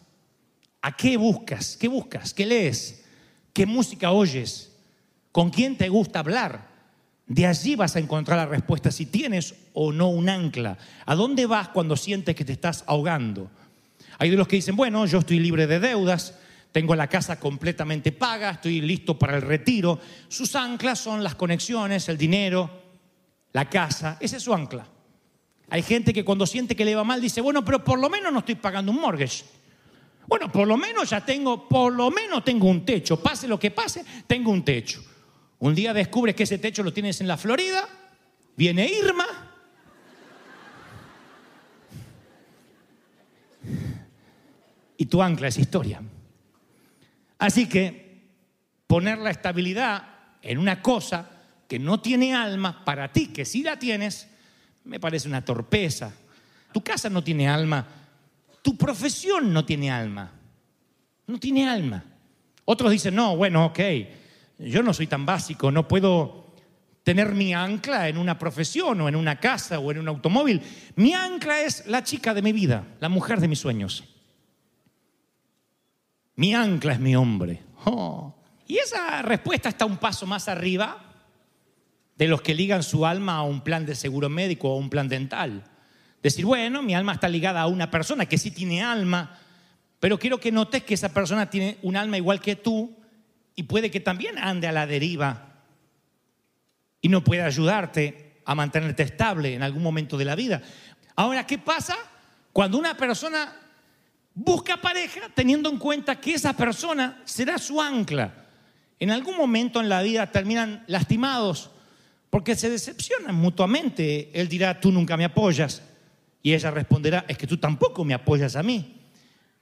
¿A 0.82 0.98
qué 0.98 1.16
buscas? 1.16 1.78
¿Qué 1.78 1.88
buscas? 1.88 2.34
¿Qué 2.34 2.48
lees? 2.48 3.06
¿Qué 3.54 3.68
música 3.68 4.10
oyes? 4.10 4.76
¿Con 5.32 5.52
quién 5.52 5.78
te 5.78 5.90
gusta 5.90 6.22
hablar? 6.22 6.75
De 7.28 7.48
allí 7.48 7.76
vas 7.76 7.96
a 7.96 8.00
encontrar 8.00 8.38
la 8.38 8.46
respuesta 8.46 8.92
si 8.92 9.08
tienes 9.08 9.56
o 9.74 9.92
no 9.92 10.10
un 10.10 10.30
ancla. 10.30 10.78
¿A 11.06 11.16
dónde 11.16 11.48
vas 11.48 11.70
cuando 11.70 11.96
sientes 11.96 12.36
que 12.36 12.46
te 12.46 12.54
estás 12.54 12.84
ahogando? 12.88 13.50
Hay 14.20 14.30
de 14.30 14.38
los 14.38 14.48
que 14.48 14.58
dicen, 14.58 14.76
bueno, 14.76 15.06
yo 15.06 15.20
estoy 15.20 15.40
libre 15.40 15.66
de 15.68 15.80
deudas, 15.80 16.36
tengo 16.72 16.96
la 16.96 17.08
casa 17.08 17.40
completamente 17.40 18.12
paga, 18.12 18.52
estoy 18.52 18.82
listo 18.82 19.18
para 19.18 19.36
el 19.38 19.42
retiro. 19.42 20.00
Sus 20.28 20.56
anclas 20.56 21.00
son 21.00 21.24
las 21.24 21.36
conexiones, 21.36 22.08
el 22.10 22.18
dinero, 22.18 22.70
la 23.54 23.70
casa. 23.70 24.18
Ese 24.20 24.38
es 24.38 24.44
su 24.44 24.54
ancla. 24.54 24.88
Hay 25.70 25.82
gente 25.82 26.14
que 26.14 26.24
cuando 26.24 26.46
siente 26.46 26.76
que 26.76 26.86
le 26.86 26.96
va 26.96 27.04
mal 27.04 27.22
dice, 27.22 27.42
bueno, 27.42 27.66
pero 27.66 27.84
por 27.84 28.00
lo 28.00 28.10
menos 28.10 28.32
no 28.32 28.40
estoy 28.40 28.56
pagando 28.56 28.92
un 28.92 29.02
mortgage. 29.02 29.46
Bueno, 30.28 30.52
por 30.52 30.68
lo 30.68 30.78
menos 30.78 31.10
ya 31.10 31.26
tengo, 31.26 31.68
por 31.68 31.94
lo 31.94 32.12
menos 32.12 32.44
tengo 32.44 32.68
un 32.68 32.86
techo. 32.86 33.20
Pase 33.22 33.48
lo 33.48 33.60
que 33.60 33.72
pase, 33.72 34.06
tengo 34.28 34.52
un 34.52 34.64
techo. 34.64 35.04
Un 35.66 35.74
día 35.74 35.96
descubres 35.96 36.36
que 36.36 36.44
ese 36.44 36.60
techo 36.60 36.84
lo 36.84 36.94
tienes 36.94 37.22
en 37.22 37.28
la 37.28 37.38
Florida, 37.38 37.90
viene 38.56 38.88
Irma. 38.88 39.26
Y 44.96 45.08
tu 45.08 45.24
ancla 45.24 45.48
es 45.48 45.58
historia. 45.58 46.04
Así 47.40 47.68
que 47.68 48.28
poner 48.86 49.18
la 49.18 49.32
estabilidad 49.32 50.08
en 50.44 50.60
una 50.60 50.84
cosa 50.84 51.32
que 51.68 51.80
no 51.80 52.00
tiene 52.00 52.36
alma 52.36 52.86
para 52.86 53.12
ti, 53.12 53.30
que 53.30 53.44
sí 53.44 53.64
la 53.64 53.80
tienes, 53.80 54.28
me 54.84 55.00
parece 55.00 55.28
una 55.28 55.44
torpeza. 55.44 56.14
Tu 56.74 56.84
casa 56.84 57.10
no 57.10 57.24
tiene 57.24 57.50
alma, 57.50 57.88
tu 58.62 58.78
profesión 58.78 59.52
no 59.52 59.66
tiene 59.66 59.90
alma, 59.90 60.32
no 61.26 61.40
tiene 61.40 61.68
alma. 61.68 62.04
Otros 62.66 62.92
dicen, 62.92 63.16
no, 63.16 63.36
bueno, 63.36 63.66
ok, 63.66 63.80
yo 64.58 64.84
no 64.84 64.94
soy 64.94 65.08
tan 65.08 65.26
básico, 65.26 65.72
no 65.72 65.88
puedo 65.88 66.46
tener 67.04 67.34
mi 67.34 67.54
ancla 67.54 68.10
en 68.10 68.18
una 68.18 68.40
profesión 68.40 69.00
o 69.02 69.08
en 69.08 69.16
una 69.16 69.40
casa 69.40 69.80
o 69.80 69.92
en 69.92 70.00
un 70.00 70.08
automóvil. 70.08 70.62
Mi 70.96 71.14
ancla 71.14 71.62
es 71.62 71.86
la 71.86 72.04
chica 72.04 72.34
de 72.34 72.42
mi 72.42 72.52
vida, 72.52 72.86
la 73.00 73.10
mujer 73.10 73.40
de 73.40 73.48
mis 73.48 73.60
sueños. 73.60 74.04
Mi 76.36 76.54
ancla 76.54 76.94
es 76.94 77.00
mi 77.00 77.16
hombre. 77.16 77.62
Oh. 77.86 78.34
Y 78.68 78.78
esa 78.78 79.22
respuesta 79.22 79.70
está 79.70 79.86
un 79.86 79.98
paso 79.98 80.26
más 80.26 80.48
arriba 80.48 81.06
de 82.18 82.28
los 82.28 82.42
que 82.42 82.56
ligan 82.56 82.82
su 82.82 83.06
alma 83.06 83.36
a 83.36 83.44
un 83.44 83.62
plan 83.62 83.86
de 83.86 83.94
seguro 83.94 84.30
médico 84.30 84.70
o 84.70 84.74
a 84.74 84.80
un 84.80 84.90
plan 84.90 85.08
dental. 85.08 85.64
Decir, 86.24 86.46
bueno, 86.46 86.82
mi 86.82 86.96
alma 86.96 87.14
está 87.14 87.30
ligada 87.30 87.62
a 87.62 87.68
una 87.68 87.92
persona 87.92 88.26
que 88.26 88.40
sí 88.40 88.50
tiene 88.50 88.82
alma, 88.82 89.38
pero 90.00 90.18
quiero 90.18 90.40
que 90.40 90.52
notes 90.52 90.84
que 90.84 90.96
esa 90.96 91.14
persona 91.14 91.50
tiene 91.50 91.78
un 91.84 91.96
alma 91.96 92.18
igual 92.18 92.42
que 92.42 92.56
tú 92.56 92.96
y 93.56 93.64
puede 93.64 93.90
que 93.90 94.00
también 94.00 94.38
ande 94.38 94.68
a 94.68 94.72
la 94.72 94.86
deriva 94.86 95.54
y 97.02 97.10
no 97.10 97.24
pueda 97.24 97.46
ayudarte 97.46 98.42
a 98.46 98.56
mantenerte 98.56 99.04
estable 99.04 99.54
en 99.54 99.64
algún 99.64 99.82
momento 99.82 100.18
de 100.18 100.26
la 100.26 100.36
vida. 100.36 100.62
Ahora, 101.16 101.46
¿qué 101.48 101.58
pasa 101.58 101.96
cuando 102.52 102.78
una 102.78 102.96
persona 102.98 103.56
busca 104.34 104.78
pareja 104.78 105.22
teniendo 105.34 105.70
en 105.70 105.78
cuenta 105.78 106.20
que 106.20 106.34
esa 106.34 106.54
persona 106.54 107.22
será 107.26 107.58
su 107.58 107.82
ancla? 107.82 108.46
En 109.00 109.12
algún 109.12 109.38
momento 109.38 109.80
en 109.82 109.90
la 109.90 110.02
vida 110.02 110.32
terminan 110.32 110.84
lastimados 110.88 111.72
porque 112.30 112.56
se 112.56 112.70
decepcionan 112.70 113.36
mutuamente. 113.36 114.30
Él 114.34 114.48
dirá, 114.48 114.80
tú 114.80 114.92
nunca 114.92 115.16
me 115.16 115.26
apoyas. 115.26 115.82
Y 116.42 116.54
ella 116.54 116.70
responderá, 116.70 117.26
es 117.28 117.38
que 117.38 117.48
tú 117.48 117.58
tampoco 117.58 118.04
me 118.04 118.14
apoyas 118.14 118.56
a 118.56 118.64
mí. 118.64 118.95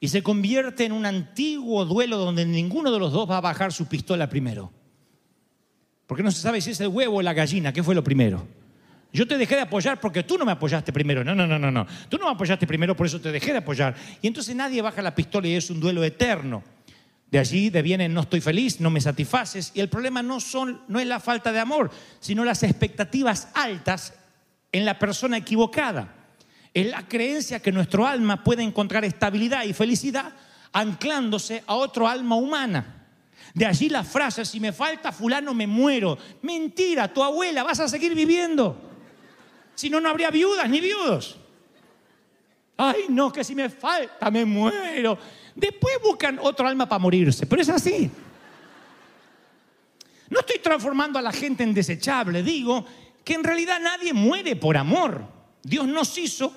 Y 0.03 0.09
se 0.09 0.21
convierte 0.21 0.83
en 0.83 0.91
un 0.91 1.05
antiguo 1.05 1.85
duelo 1.85 2.17
donde 2.17 2.45
ninguno 2.45 2.91
de 2.91 2.99
los 2.99 3.13
dos 3.13 3.29
va 3.29 3.37
a 3.37 3.39
bajar 3.39 3.71
su 3.71 3.85
pistola 3.85 4.27
primero. 4.27 4.69
Porque 6.05 6.21
no 6.21 6.29
se 6.29 6.41
sabe 6.41 6.59
si 6.59 6.71
es 6.71 6.81
el 6.81 6.89
huevo 6.89 7.19
o 7.19 7.21
la 7.21 7.31
gallina, 7.31 7.71
¿qué 7.71 7.81
fue 7.81 7.95
lo 7.95 8.03
primero? 8.03 8.45
Yo 9.13 9.25
te 9.25 9.37
dejé 9.37 9.55
de 9.55 9.61
apoyar 9.61 10.01
porque 10.01 10.23
tú 10.23 10.37
no 10.37 10.43
me 10.43 10.51
apoyaste 10.51 10.91
primero. 10.91 11.23
No, 11.23 11.33
no, 11.33 11.47
no, 11.47 11.57
no, 11.57 11.71
no. 11.71 11.87
Tú 12.09 12.17
no 12.17 12.25
me 12.25 12.33
apoyaste 12.33 12.67
primero, 12.67 12.97
por 12.97 13.07
eso 13.07 13.21
te 13.21 13.31
dejé 13.31 13.53
de 13.53 13.59
apoyar. 13.59 13.95
Y 14.21 14.27
entonces 14.27 14.53
nadie 14.53 14.81
baja 14.81 15.01
la 15.01 15.15
pistola 15.15 15.47
y 15.47 15.55
es 15.55 15.69
un 15.69 15.79
duelo 15.79 16.03
eterno. 16.03 16.63
De 17.31 17.39
allí 17.39 17.69
deviene 17.69 18.09
no 18.09 18.19
estoy 18.19 18.41
feliz, 18.41 18.81
no 18.81 18.89
me 18.89 18.99
satisfaces. 18.99 19.71
Y 19.73 19.79
el 19.79 19.87
problema 19.87 20.21
no, 20.21 20.41
son, 20.41 20.81
no 20.89 20.99
es 20.99 21.07
la 21.07 21.21
falta 21.21 21.53
de 21.53 21.61
amor, 21.61 21.91
sino 22.19 22.43
las 22.43 22.61
expectativas 22.63 23.47
altas 23.53 24.15
en 24.73 24.83
la 24.83 24.99
persona 24.99 25.37
equivocada. 25.37 26.22
Es 26.73 26.87
la 26.87 27.07
creencia 27.07 27.61
que 27.61 27.71
nuestro 27.71 28.07
alma 28.07 28.43
puede 28.43 28.63
encontrar 28.63 29.05
estabilidad 29.05 29.63
y 29.63 29.73
felicidad 29.73 30.33
anclándose 30.71 31.63
a 31.67 31.75
otro 31.75 32.07
alma 32.07 32.35
humana. 32.35 33.07
De 33.53 33.65
allí 33.65 33.89
la 33.89 34.03
frase, 34.03 34.43
si 34.43 34.59
me 34.59 34.73
falta 34.73 35.11
fulano 35.11 35.53
me 35.53 35.67
muero. 35.67 36.17
Mentira, 36.41 37.13
tu 37.13 37.23
abuela, 37.23 37.63
vas 37.63 37.79
a 37.79 37.87
seguir 37.87 38.15
viviendo. 38.15 38.75
Si 39.75 39.89
no, 39.89 40.01
no 40.01 40.09
habría 40.09 40.31
viudas 40.31 40.67
ni 40.69 40.81
viudos. 40.81 41.37
Ay, 42.75 43.05
no, 43.09 43.31
que 43.31 43.43
si 43.43 43.53
me 43.53 43.69
falta 43.69 44.31
me 44.31 44.43
muero. 44.43 45.17
Después 45.55 45.95
buscan 46.03 46.39
otro 46.41 46.67
alma 46.67 46.89
para 46.89 46.99
morirse, 46.99 47.45
pero 47.45 47.61
es 47.61 47.69
así. 47.69 48.09
No 50.29 50.39
estoy 50.39 50.57
transformando 50.57 51.19
a 51.19 51.21
la 51.21 51.31
gente 51.31 51.63
en 51.63 51.75
desechable, 51.75 52.41
digo 52.41 52.83
que 53.23 53.35
en 53.35 53.43
realidad 53.43 53.79
nadie 53.79 54.13
muere 54.13 54.55
por 54.55 54.75
amor. 54.75 55.32
Dios 55.63 55.87
nos 55.87 56.17
hizo 56.17 56.53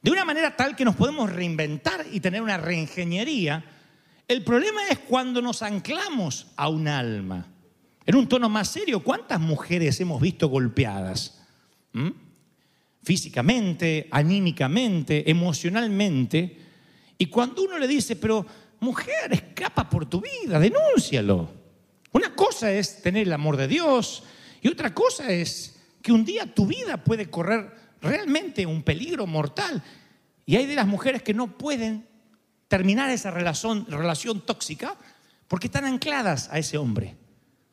de 0.00 0.10
una 0.10 0.24
manera 0.24 0.54
tal 0.56 0.76
que 0.76 0.84
nos 0.84 0.96
podemos 0.96 1.30
reinventar 1.32 2.06
y 2.12 2.20
tener 2.20 2.42
una 2.42 2.56
reingeniería. 2.56 3.64
El 4.28 4.44
problema 4.44 4.86
es 4.88 4.98
cuando 5.00 5.42
nos 5.42 5.62
anclamos 5.62 6.46
a 6.56 6.68
un 6.68 6.88
alma. 6.88 7.46
En 8.06 8.16
un 8.16 8.28
tono 8.28 8.48
más 8.48 8.68
serio, 8.68 9.02
¿cuántas 9.02 9.40
mujeres 9.40 9.98
hemos 10.00 10.20
visto 10.20 10.48
golpeadas? 10.48 11.42
¿Mm? 11.92 12.10
Físicamente, 13.02 14.08
anímicamente, 14.10 15.30
emocionalmente. 15.30 16.58
Y 17.18 17.26
cuando 17.26 17.62
uno 17.62 17.78
le 17.78 17.88
dice, 17.88 18.16
pero 18.16 18.46
mujer, 18.80 19.32
escapa 19.32 19.88
por 19.88 20.06
tu 20.06 20.20
vida, 20.20 20.58
denúncialo. 20.60 21.48
Una 22.12 22.34
cosa 22.34 22.70
es 22.70 23.02
tener 23.02 23.26
el 23.26 23.32
amor 23.32 23.56
de 23.56 23.68
Dios 23.68 24.22
y 24.60 24.68
otra 24.68 24.94
cosa 24.94 25.32
es 25.32 25.80
que 26.00 26.12
un 26.12 26.24
día 26.24 26.54
tu 26.54 26.66
vida 26.66 27.02
puede 27.02 27.30
correr 27.30 27.83
realmente 28.04 28.66
un 28.66 28.82
peligro 28.82 29.26
mortal. 29.26 29.82
Y 30.46 30.56
hay 30.56 30.66
de 30.66 30.76
las 30.76 30.86
mujeres 30.86 31.22
que 31.22 31.34
no 31.34 31.58
pueden 31.58 32.06
terminar 32.68 33.10
esa 33.10 33.30
relación, 33.30 33.86
relación 33.88 34.40
tóxica 34.40 34.96
porque 35.48 35.66
están 35.66 35.84
ancladas 35.84 36.48
a 36.50 36.58
ese 36.58 36.78
hombre. 36.78 37.16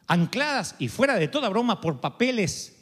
Ancladas 0.08 0.76
y 0.80 0.88
fuera 0.88 1.16
de 1.16 1.28
toda 1.28 1.50
broma 1.50 1.82
por 1.82 2.02
papeles. 2.02 2.78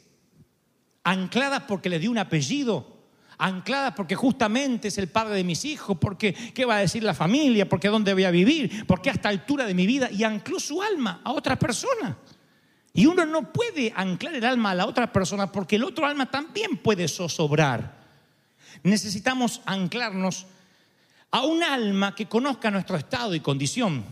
Ancladas 1.04 1.64
porque 1.68 1.88
le 1.88 1.98
dio 1.98 2.10
un 2.10 2.18
apellido 2.18 3.00
ancladas 3.40 3.94
porque 3.94 4.14
justamente 4.14 4.88
es 4.88 4.98
el 4.98 5.08
padre 5.08 5.34
de 5.34 5.44
mis 5.44 5.64
hijos, 5.64 5.96
porque 5.98 6.34
qué 6.34 6.66
va 6.66 6.76
a 6.76 6.80
decir 6.80 7.02
la 7.02 7.14
familia, 7.14 7.68
porque 7.68 7.88
dónde 7.88 8.12
voy 8.12 8.24
a 8.24 8.30
vivir, 8.30 8.86
porque 8.86 9.08
a 9.08 9.14
esta 9.14 9.30
altura 9.30 9.64
de 9.64 9.74
mi 9.74 9.86
vida, 9.86 10.10
y 10.10 10.24
ancló 10.24 10.60
su 10.60 10.82
alma 10.82 11.22
a 11.24 11.32
otra 11.32 11.58
persona. 11.58 12.18
Y 13.00 13.06
uno 13.06 13.24
no 13.24 13.50
puede 13.50 13.94
anclar 13.96 14.34
el 14.34 14.44
alma 14.44 14.72
a 14.72 14.74
la 14.74 14.84
otra 14.84 15.10
persona 15.10 15.50
porque 15.50 15.76
el 15.76 15.84
otro 15.84 16.04
alma 16.04 16.30
también 16.30 16.76
puede 16.76 17.08
zozobrar. 17.08 17.96
Necesitamos 18.82 19.62
anclarnos 19.64 20.46
a 21.30 21.46
un 21.46 21.62
alma 21.62 22.14
que 22.14 22.26
conozca 22.26 22.70
nuestro 22.70 22.98
estado 22.98 23.34
y 23.34 23.40
condición, 23.40 24.04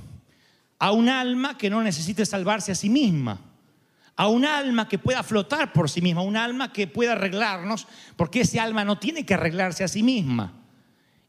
a 0.78 0.92
un 0.92 1.10
alma 1.10 1.58
que 1.58 1.68
no 1.68 1.82
necesite 1.82 2.24
salvarse 2.24 2.72
a 2.72 2.74
sí 2.74 2.88
misma, 2.88 3.38
a 4.16 4.28
un 4.28 4.46
alma 4.46 4.88
que 4.88 4.98
pueda 4.98 5.22
flotar 5.22 5.74
por 5.74 5.90
sí 5.90 6.00
misma, 6.00 6.22
un 6.22 6.38
alma 6.38 6.72
que 6.72 6.86
pueda 6.86 7.12
arreglarnos, 7.12 7.86
porque 8.16 8.40
ese 8.40 8.58
alma 8.58 8.86
no 8.86 8.98
tiene 8.98 9.26
que 9.26 9.34
arreglarse 9.34 9.84
a 9.84 9.88
sí 9.88 10.02
misma. 10.02 10.57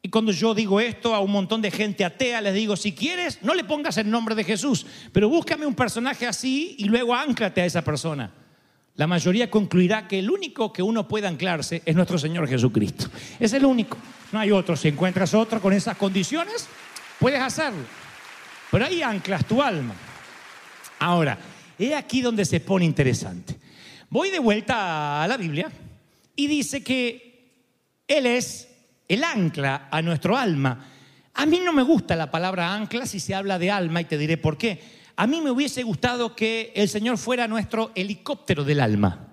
Y 0.01 0.09
cuando 0.09 0.31
yo 0.31 0.53
digo 0.53 0.79
esto 0.79 1.13
a 1.13 1.19
un 1.19 1.31
montón 1.31 1.61
de 1.61 1.71
gente 1.71 2.05
atea, 2.05 2.39
les 2.41 2.53
digo, 2.53 2.77
si 2.77 2.93
quieres, 2.93 3.39
no 3.41 3.53
le 3.53 3.65
pongas 3.65 3.97
el 3.97 4.09
nombre 4.09 4.33
de 4.33 4.45
Jesús, 4.45 4.85
pero 5.11 5.27
búscame 5.27 5.65
un 5.65 5.75
personaje 5.75 6.25
así 6.25 6.75
y 6.77 6.85
luego 6.85 7.13
anclate 7.13 7.61
a 7.61 7.65
esa 7.65 7.83
persona. 7.83 8.31
La 8.95 9.07
mayoría 9.07 9.49
concluirá 9.49 10.07
que 10.07 10.19
el 10.19 10.29
único 10.29 10.73
que 10.73 10.81
uno 10.81 11.07
puede 11.07 11.27
anclarse 11.27 11.81
es 11.85 11.95
nuestro 11.95 12.17
Señor 12.17 12.47
Jesucristo. 12.47 13.07
Es 13.39 13.53
el 13.53 13.65
único. 13.65 13.97
No 14.31 14.39
hay 14.39 14.51
otro. 14.51 14.75
Si 14.75 14.89
encuentras 14.89 15.33
otro 15.33 15.61
con 15.61 15.73
esas 15.73 15.95
condiciones, 15.95 16.67
puedes 17.17 17.39
hacerlo. 17.39 17.83
Pero 18.71 18.85
ahí 18.85 19.01
anclas 19.01 19.45
tu 19.45 19.61
alma. 19.61 19.95
Ahora, 20.99 21.37
he 21.77 21.95
aquí 21.95 22.21
donde 22.21 22.43
se 22.43 22.59
pone 22.59 22.83
interesante. 22.83 23.57
Voy 24.09 24.31
de 24.31 24.39
vuelta 24.39 25.23
a 25.23 25.27
la 25.27 25.37
Biblia 25.37 25.71
y 26.35 26.47
dice 26.47 26.83
que 26.83 28.03
Él 28.07 28.25
es 28.25 28.68
el 29.09 29.23
ancla 29.23 29.89
a 29.91 30.01
nuestro 30.01 30.37
alma. 30.37 30.85
A 31.33 31.45
mí 31.45 31.59
no 31.63 31.73
me 31.73 31.83
gusta 31.83 32.15
la 32.15 32.31
palabra 32.31 32.73
ancla 32.73 33.05
si 33.05 33.19
se 33.19 33.35
habla 33.35 33.59
de 33.59 33.71
alma 33.71 34.01
y 34.01 34.05
te 34.05 34.17
diré 34.17 34.37
por 34.37 34.57
qué. 34.57 34.81
A 35.17 35.27
mí 35.27 35.41
me 35.41 35.51
hubiese 35.51 35.83
gustado 35.83 36.35
que 36.35 36.71
el 36.75 36.87
Señor 36.87 37.17
fuera 37.17 37.47
nuestro 37.47 37.91
helicóptero 37.95 38.63
del 38.63 38.79
alma. 38.79 39.27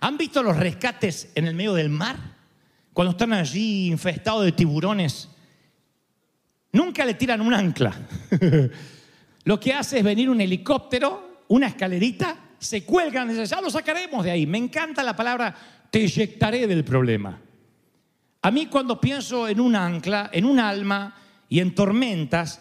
¿Han 0.00 0.18
visto 0.18 0.42
los 0.42 0.56
rescates 0.56 1.30
en 1.34 1.46
el 1.46 1.54
medio 1.54 1.74
del 1.74 1.90
mar? 1.90 2.16
Cuando 2.92 3.12
están 3.12 3.32
allí 3.32 3.86
infestados 3.86 4.44
de 4.44 4.52
tiburones. 4.52 5.28
Nunca 6.72 7.04
le 7.04 7.14
tiran 7.14 7.40
un 7.40 7.54
ancla. 7.54 7.94
Lo 9.44 9.60
que 9.60 9.74
hace 9.74 9.98
es 9.98 10.04
venir 10.04 10.30
un 10.30 10.40
helicóptero, 10.40 11.42
una 11.48 11.68
escalerita, 11.68 12.36
se 12.58 12.82
cuelgan 12.84 13.28
y 13.28 13.32
dicen, 13.34 13.46
ya 13.46 13.60
lo 13.60 13.70
sacaremos 13.70 14.24
de 14.24 14.30
ahí. 14.30 14.46
Me 14.46 14.58
encanta 14.58 15.02
la 15.02 15.14
palabra, 15.14 15.54
te 15.90 16.00
eyectaré 16.00 16.66
del 16.66 16.82
problema. 16.82 17.43
A 18.44 18.50
mí 18.50 18.66
cuando 18.66 19.00
pienso 19.00 19.48
en 19.48 19.58
un 19.58 19.74
ancla, 19.74 20.28
en 20.30 20.44
un 20.44 20.60
alma 20.60 21.16
y 21.48 21.60
en 21.60 21.74
tormentas, 21.74 22.60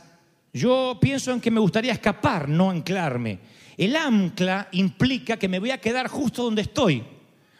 yo 0.53 0.97
pienso 1.01 1.33
en 1.33 1.41
que 1.41 1.51
me 1.51 1.59
gustaría 1.59 1.91
escapar, 1.91 2.47
no 2.47 2.69
anclarme. 2.69 3.39
El 3.75 3.97
ancla 3.97 4.69
implica 4.71 5.35
que 5.35 5.49
me 5.49 5.59
voy 5.59 5.71
a 5.71 5.81
quedar 5.81 6.07
justo 6.07 6.41
donde 6.41 6.61
estoy. 6.61 7.03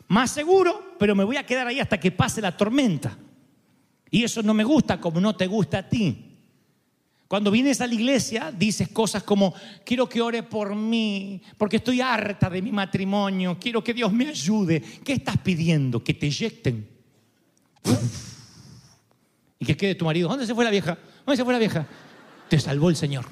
Más 0.08 0.32
seguro, 0.32 0.96
pero 0.98 1.16
me 1.16 1.26
voy 1.26 1.36
a 1.36 1.46
quedar 1.46 1.68
ahí 1.68 1.82
hasta 1.82 2.00
que 2.00 2.12
pase 2.12 2.40
la 2.40 2.56
tormenta. 2.56 3.18
Y 4.10 4.24
eso 4.24 4.42
no 4.42 4.54
me 4.54 4.64
gusta 4.64 5.02
como 5.02 5.20
no 5.20 5.36
te 5.36 5.46
gusta 5.46 5.80
a 5.80 5.90
ti. 5.90 6.38
Cuando 7.28 7.52
vienes 7.52 7.82
a 7.82 7.88
la 7.88 7.94
iglesia 7.94 8.54
dices 8.58 8.88
cosas 8.88 9.24
como, 9.24 9.54
quiero 9.84 10.08
que 10.08 10.22
ore 10.22 10.44
por 10.44 10.76
mí, 10.76 11.42
porque 11.58 11.76
estoy 11.76 12.00
harta 12.00 12.50
de 12.50 12.62
mi 12.62 12.72
matrimonio, 12.72 13.58
quiero 13.60 13.84
que 13.84 13.94
Dios 13.94 14.14
me 14.14 14.30
ayude. 14.30 14.82
¿Qué 15.04 15.12
estás 15.12 15.36
pidiendo? 15.40 16.02
Que 16.02 16.14
te 16.14 16.28
eyecten. 16.28 16.93
Y 19.60 19.66
que 19.66 19.78
quede 19.78 19.96
tu 19.96 20.04
marido. 20.04 20.28
¿Dónde 20.28 20.46
se 20.46 20.54
fue 20.54 20.66
la 20.66 20.72
vieja? 20.72 20.98
¿Dónde 21.26 21.38
se 21.38 21.44
fue 21.46 21.54
la 21.54 21.60
vieja? 21.60 21.88
Te 22.50 22.60
salvó 22.60 22.90
el 22.90 22.98
Señor. 22.98 23.24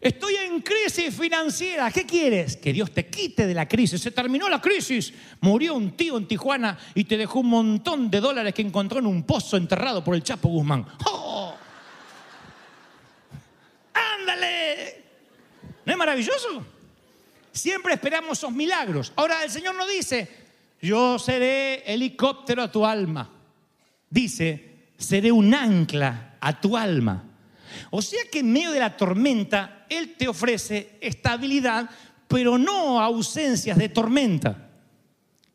Estoy 0.00 0.34
en 0.34 0.60
crisis 0.62 1.14
financiera. 1.14 1.88
¿Qué 1.92 2.04
quieres? 2.04 2.56
Que 2.56 2.72
Dios 2.72 2.90
te 2.90 3.06
quite 3.06 3.46
de 3.46 3.54
la 3.54 3.68
crisis. 3.68 4.00
Se 4.00 4.10
terminó 4.10 4.48
la 4.48 4.60
crisis. 4.60 5.12
Murió 5.40 5.74
un 5.74 5.92
tío 5.96 6.16
en 6.16 6.26
Tijuana 6.26 6.76
y 6.94 7.04
te 7.04 7.16
dejó 7.16 7.38
un 7.38 7.50
montón 7.50 8.10
de 8.10 8.20
dólares 8.20 8.52
que 8.52 8.62
encontró 8.62 8.98
en 8.98 9.06
un 9.06 9.22
pozo 9.22 9.56
enterrado 9.56 10.02
por 10.02 10.16
el 10.16 10.24
Chapo 10.24 10.48
Guzmán. 10.48 10.84
¡Oh! 11.06 11.54
¡Ándale! 13.94 15.04
¿No 15.84 15.92
es 15.92 15.98
maravilloso? 15.98 16.66
Siempre 17.52 17.94
esperamos 17.94 18.38
esos 18.38 18.50
milagros. 18.50 19.12
Ahora 19.14 19.44
el 19.44 19.50
Señor 19.50 19.76
no 19.76 19.86
dice, 19.86 20.41
yo 20.82 21.18
seré 21.18 21.84
helicóptero 21.86 22.62
a 22.62 22.70
tu 22.70 22.84
alma. 22.84 23.30
Dice, 24.10 24.90
seré 24.98 25.30
un 25.30 25.54
ancla 25.54 26.36
a 26.40 26.60
tu 26.60 26.76
alma. 26.76 27.24
O 27.90 28.02
sea 28.02 28.22
que 28.30 28.40
en 28.40 28.52
medio 28.52 28.72
de 28.72 28.80
la 28.80 28.96
tormenta, 28.96 29.86
Él 29.88 30.16
te 30.18 30.26
ofrece 30.26 30.98
estabilidad, 31.00 31.88
pero 32.26 32.58
no 32.58 33.00
ausencias 33.00 33.78
de 33.78 33.88
tormenta. 33.88 34.70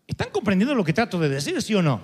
¿Están 0.07 0.29
comprendiendo 0.31 0.73
lo 0.73 0.85
que 0.85 0.93
trato 0.93 1.19
de 1.19 1.29
decir, 1.29 1.61
sí 1.61 1.75
o 1.75 1.81
no? 1.81 2.01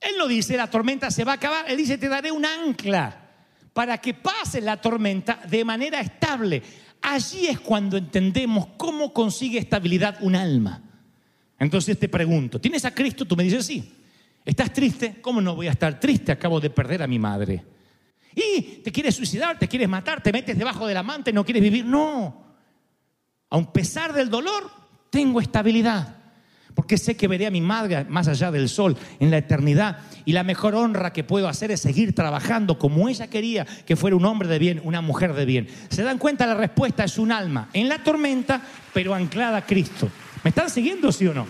Él 0.00 0.14
no 0.16 0.28
dice 0.28 0.56
la 0.56 0.70
tormenta 0.70 1.10
se 1.10 1.24
va 1.24 1.32
a 1.32 1.34
acabar, 1.34 1.64
Él 1.68 1.76
dice 1.76 1.98
te 1.98 2.08
daré 2.08 2.30
un 2.30 2.46
ancla 2.46 3.24
para 3.72 3.98
que 3.98 4.14
pase 4.14 4.60
la 4.60 4.80
tormenta 4.80 5.40
de 5.48 5.64
manera 5.64 6.00
estable. 6.00 6.62
Allí 7.02 7.48
es 7.48 7.58
cuando 7.58 7.96
entendemos 7.96 8.68
cómo 8.76 9.12
consigue 9.12 9.58
estabilidad 9.58 10.18
un 10.20 10.36
alma. 10.36 10.85
Entonces 11.58 11.98
te 11.98 12.08
pregunto, 12.08 12.60
¿tienes 12.60 12.84
a 12.84 12.92
Cristo? 12.92 13.24
Tú 13.24 13.36
me 13.36 13.44
dices 13.44 13.64
sí. 13.64 13.92
¿Estás 14.44 14.72
triste? 14.72 15.16
¿Cómo 15.20 15.40
no 15.40 15.56
voy 15.56 15.66
a 15.66 15.72
estar 15.72 15.98
triste? 15.98 16.32
Acabo 16.32 16.60
de 16.60 16.70
perder 16.70 17.02
a 17.02 17.06
mi 17.06 17.18
madre. 17.18 17.64
Y 18.34 18.82
te 18.84 18.92
quieres 18.92 19.14
suicidar, 19.14 19.58
te 19.58 19.66
quieres 19.66 19.88
matar, 19.88 20.22
te 20.22 20.32
metes 20.32 20.56
debajo 20.56 20.86
del 20.86 20.98
amante, 20.98 21.32
no 21.32 21.44
quieres 21.44 21.62
vivir. 21.62 21.84
No. 21.84 22.44
A 23.50 23.72
pesar 23.72 24.12
del 24.12 24.28
dolor, 24.28 24.70
tengo 25.10 25.40
estabilidad. 25.40 26.16
Porque 26.74 26.98
sé 26.98 27.16
que 27.16 27.26
veré 27.26 27.46
a 27.46 27.50
mi 27.50 27.62
madre 27.62 28.04
más 28.04 28.28
allá 28.28 28.50
del 28.50 28.68
sol, 28.68 28.98
en 29.18 29.30
la 29.30 29.38
eternidad. 29.38 30.00
Y 30.26 30.32
la 30.32 30.44
mejor 30.44 30.74
honra 30.74 31.14
que 31.14 31.24
puedo 31.24 31.48
hacer 31.48 31.70
es 31.70 31.80
seguir 31.80 32.14
trabajando 32.14 32.78
como 32.78 33.08
ella 33.08 33.28
quería 33.28 33.64
que 33.64 33.96
fuera 33.96 34.14
un 34.14 34.26
hombre 34.26 34.46
de 34.46 34.58
bien, 34.58 34.82
una 34.84 35.00
mujer 35.00 35.32
de 35.32 35.46
bien. 35.46 35.68
¿Se 35.88 36.02
dan 36.02 36.18
cuenta? 36.18 36.46
La 36.46 36.54
respuesta 36.54 37.04
es 37.04 37.16
un 37.16 37.32
alma 37.32 37.70
en 37.72 37.88
la 37.88 38.04
tormenta, 38.04 38.60
pero 38.92 39.14
anclada 39.14 39.56
a 39.56 39.66
Cristo. 39.66 40.10
¿Me 40.42 40.50
están 40.50 40.70
siguiendo, 40.70 41.10
sí 41.12 41.26
o 41.26 41.34
no? 41.34 41.46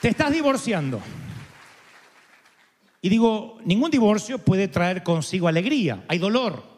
Te 0.00 0.08
estás 0.08 0.32
divorciando. 0.32 1.00
Y 3.02 3.08
digo, 3.08 3.58
ningún 3.64 3.90
divorcio 3.90 4.38
puede 4.38 4.68
traer 4.68 5.02
consigo 5.02 5.48
alegría, 5.48 6.04
hay 6.08 6.18
dolor. 6.18 6.68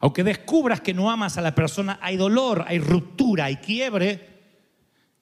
Aunque 0.00 0.24
descubras 0.24 0.80
que 0.80 0.94
no 0.94 1.10
amas 1.10 1.38
a 1.38 1.42
la 1.42 1.54
persona, 1.54 1.98
hay 2.02 2.16
dolor, 2.16 2.64
hay 2.66 2.78
ruptura, 2.78 3.44
hay 3.46 3.56
quiebre. 3.56 4.28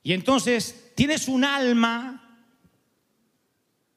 Y 0.02 0.12
entonces 0.12 0.92
tienes 0.94 1.28
un 1.28 1.44
alma 1.44 2.16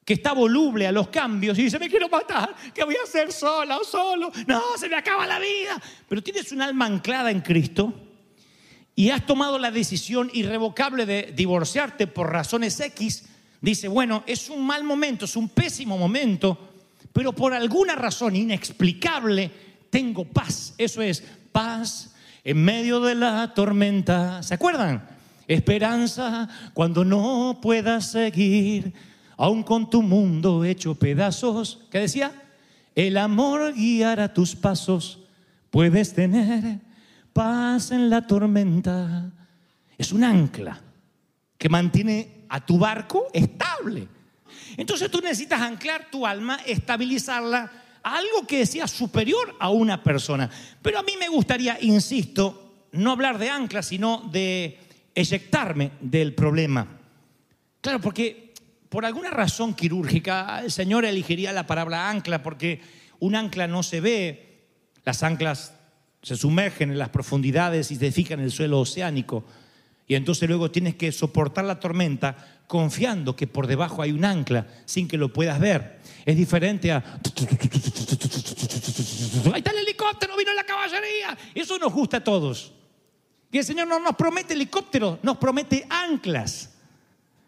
que 0.04 0.14
está 0.14 0.34
voluble 0.34 0.86
a 0.86 0.92
los 0.92 1.08
cambios 1.08 1.58
y 1.58 1.64
dice, 1.64 1.78
me 1.78 1.88
quiero 1.88 2.10
matar, 2.10 2.54
¿qué 2.74 2.84
voy 2.84 2.96
a 2.96 3.04
hacer 3.04 3.32
sola 3.32 3.78
o 3.78 3.84
solo? 3.84 4.30
No, 4.46 4.76
se 4.76 4.88
me 4.90 4.96
acaba 4.96 5.26
la 5.26 5.38
vida. 5.38 5.80
Pero 6.06 6.22
tienes 6.22 6.52
un 6.52 6.60
alma 6.60 6.84
anclada 6.84 7.30
en 7.30 7.40
Cristo 7.40 7.92
y 8.96 9.10
has 9.10 9.26
tomado 9.26 9.58
la 9.58 9.70
decisión 9.70 10.30
irrevocable 10.32 11.06
de 11.06 11.32
divorciarte 11.34 12.06
por 12.06 12.30
razones 12.30 12.78
X 12.78 13.24
dice, 13.60 13.88
bueno, 13.88 14.22
es 14.26 14.50
un 14.50 14.64
mal 14.64 14.84
momento, 14.84 15.24
es 15.24 15.36
un 15.36 15.48
pésimo 15.48 15.96
momento, 15.96 16.58
pero 17.12 17.32
por 17.32 17.54
alguna 17.54 17.94
razón 17.94 18.36
inexplicable 18.36 19.50
tengo 19.90 20.24
paz. 20.24 20.74
Eso 20.76 21.00
es 21.00 21.24
paz 21.50 22.14
en 22.44 22.62
medio 22.62 23.00
de 23.00 23.14
la 23.14 23.54
tormenta. 23.54 24.42
¿Se 24.42 24.54
acuerdan? 24.54 25.08
Esperanza 25.48 26.48
cuando 26.74 27.04
no 27.04 27.58
puedas 27.62 28.10
seguir, 28.10 28.92
aun 29.36 29.62
con 29.62 29.88
tu 29.88 30.02
mundo 30.02 30.64
hecho 30.64 30.94
pedazos. 30.94 31.80
¿Qué 31.90 32.00
decía? 32.00 32.32
El 32.94 33.16
amor 33.16 33.74
guiará 33.74 34.34
tus 34.34 34.54
pasos. 34.54 35.20
Puedes 35.70 36.12
tener 36.12 36.80
paz 37.34 37.90
en 37.90 38.08
la 38.08 38.26
tormenta. 38.26 39.30
Es 39.98 40.12
un 40.12 40.24
ancla 40.24 40.80
que 41.58 41.68
mantiene 41.68 42.46
a 42.48 42.64
tu 42.64 42.78
barco 42.78 43.26
estable. 43.34 44.08
Entonces 44.78 45.10
tú 45.10 45.20
necesitas 45.20 45.60
anclar 45.60 46.08
tu 46.10 46.26
alma, 46.26 46.58
estabilizarla 46.64 47.70
a 48.02 48.16
algo 48.16 48.46
que 48.46 48.64
sea 48.64 48.88
superior 48.88 49.54
a 49.60 49.68
una 49.68 50.02
persona. 50.02 50.48
Pero 50.80 50.98
a 50.98 51.02
mí 51.02 51.12
me 51.18 51.28
gustaría, 51.28 51.76
insisto, 51.82 52.86
no 52.92 53.10
hablar 53.10 53.38
de 53.38 53.50
ancla, 53.50 53.82
sino 53.82 54.28
de 54.32 54.78
eyectarme 55.14 55.92
del 56.00 56.34
problema. 56.34 56.86
Claro, 57.80 58.00
porque 58.00 58.54
por 58.88 59.04
alguna 59.04 59.30
razón 59.30 59.74
quirúrgica 59.74 60.60
el 60.62 60.70
Señor 60.70 61.04
elegiría 61.04 61.52
la 61.52 61.66
palabra 61.66 62.08
ancla 62.08 62.42
porque 62.42 62.80
un 63.18 63.34
ancla 63.34 63.66
no 63.66 63.82
se 63.82 64.00
ve, 64.00 64.68
las 65.04 65.22
anclas 65.22 65.74
se 66.24 66.36
sumergen 66.36 66.90
en 66.90 66.98
las 66.98 67.10
profundidades 67.10 67.90
y 67.90 67.96
se 67.96 68.10
fijan 68.10 68.38
en 68.40 68.46
el 68.46 68.50
suelo 68.50 68.80
oceánico. 68.80 69.44
Y 70.06 70.14
entonces 70.14 70.48
luego 70.48 70.70
tienes 70.70 70.96
que 70.96 71.12
soportar 71.12 71.64
la 71.64 71.78
tormenta 71.78 72.62
confiando 72.66 73.36
que 73.36 73.46
por 73.46 73.66
debajo 73.66 74.00
hay 74.00 74.12
un 74.12 74.24
ancla 74.24 74.66
sin 74.86 75.06
que 75.06 75.18
lo 75.18 75.32
puedas 75.32 75.60
ver. 75.60 76.00
Es 76.24 76.36
diferente 76.36 76.92
a... 76.92 77.20
Ahí 79.52 79.58
está 79.58 79.70
el 79.70 79.78
helicóptero, 79.78 80.36
vino 80.36 80.54
la 80.54 80.64
caballería. 80.64 81.36
Eso 81.54 81.78
nos 81.78 81.92
gusta 81.92 82.16
a 82.18 82.24
todos. 82.24 82.72
Y 83.52 83.58
el 83.58 83.64
Señor 83.64 83.86
no 83.86 84.00
nos 84.00 84.16
promete 84.16 84.54
helicóptero, 84.54 85.18
nos 85.22 85.36
promete 85.36 85.86
anclas. 85.90 86.73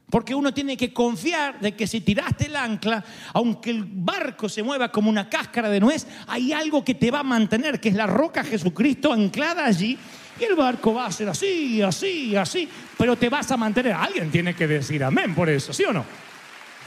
Porque 0.08 0.34
uno 0.34 0.54
tiene 0.54 0.76
que 0.76 0.92
confiar 0.92 1.58
de 1.58 1.74
que 1.74 1.86
si 1.86 2.00
tiraste 2.00 2.46
el 2.46 2.54
ancla, 2.54 3.04
aunque 3.32 3.70
el 3.70 3.84
barco 3.84 4.48
se 4.48 4.62
mueva 4.62 4.92
como 4.92 5.10
una 5.10 5.28
cáscara 5.28 5.68
de 5.68 5.80
nuez, 5.80 6.06
hay 6.28 6.52
algo 6.52 6.84
que 6.84 6.94
te 6.94 7.10
va 7.10 7.20
a 7.20 7.24
mantener, 7.24 7.80
que 7.80 7.88
es 7.88 7.96
la 7.96 8.06
roca 8.06 8.44
Jesucristo 8.44 9.12
anclada 9.12 9.64
allí 9.64 9.98
y 10.38 10.44
el 10.44 10.54
barco 10.54 10.94
va 10.94 11.06
a 11.06 11.12
ser 11.12 11.28
así, 11.28 11.82
así, 11.82 12.36
así, 12.36 12.68
pero 12.96 13.16
te 13.16 13.28
vas 13.28 13.50
a 13.50 13.56
mantener. 13.56 13.94
Alguien 13.94 14.30
tiene 14.30 14.54
que 14.54 14.68
decir 14.68 15.02
amén 15.02 15.34
por 15.34 15.48
eso, 15.48 15.72
¿sí 15.72 15.82
o 15.84 15.92
no? 15.92 16.04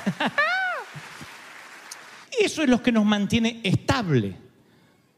eso 2.39 2.63
es 2.63 2.69
lo 2.69 2.81
que 2.81 2.91
nos 2.91 3.05
mantiene 3.05 3.59
estable. 3.63 4.35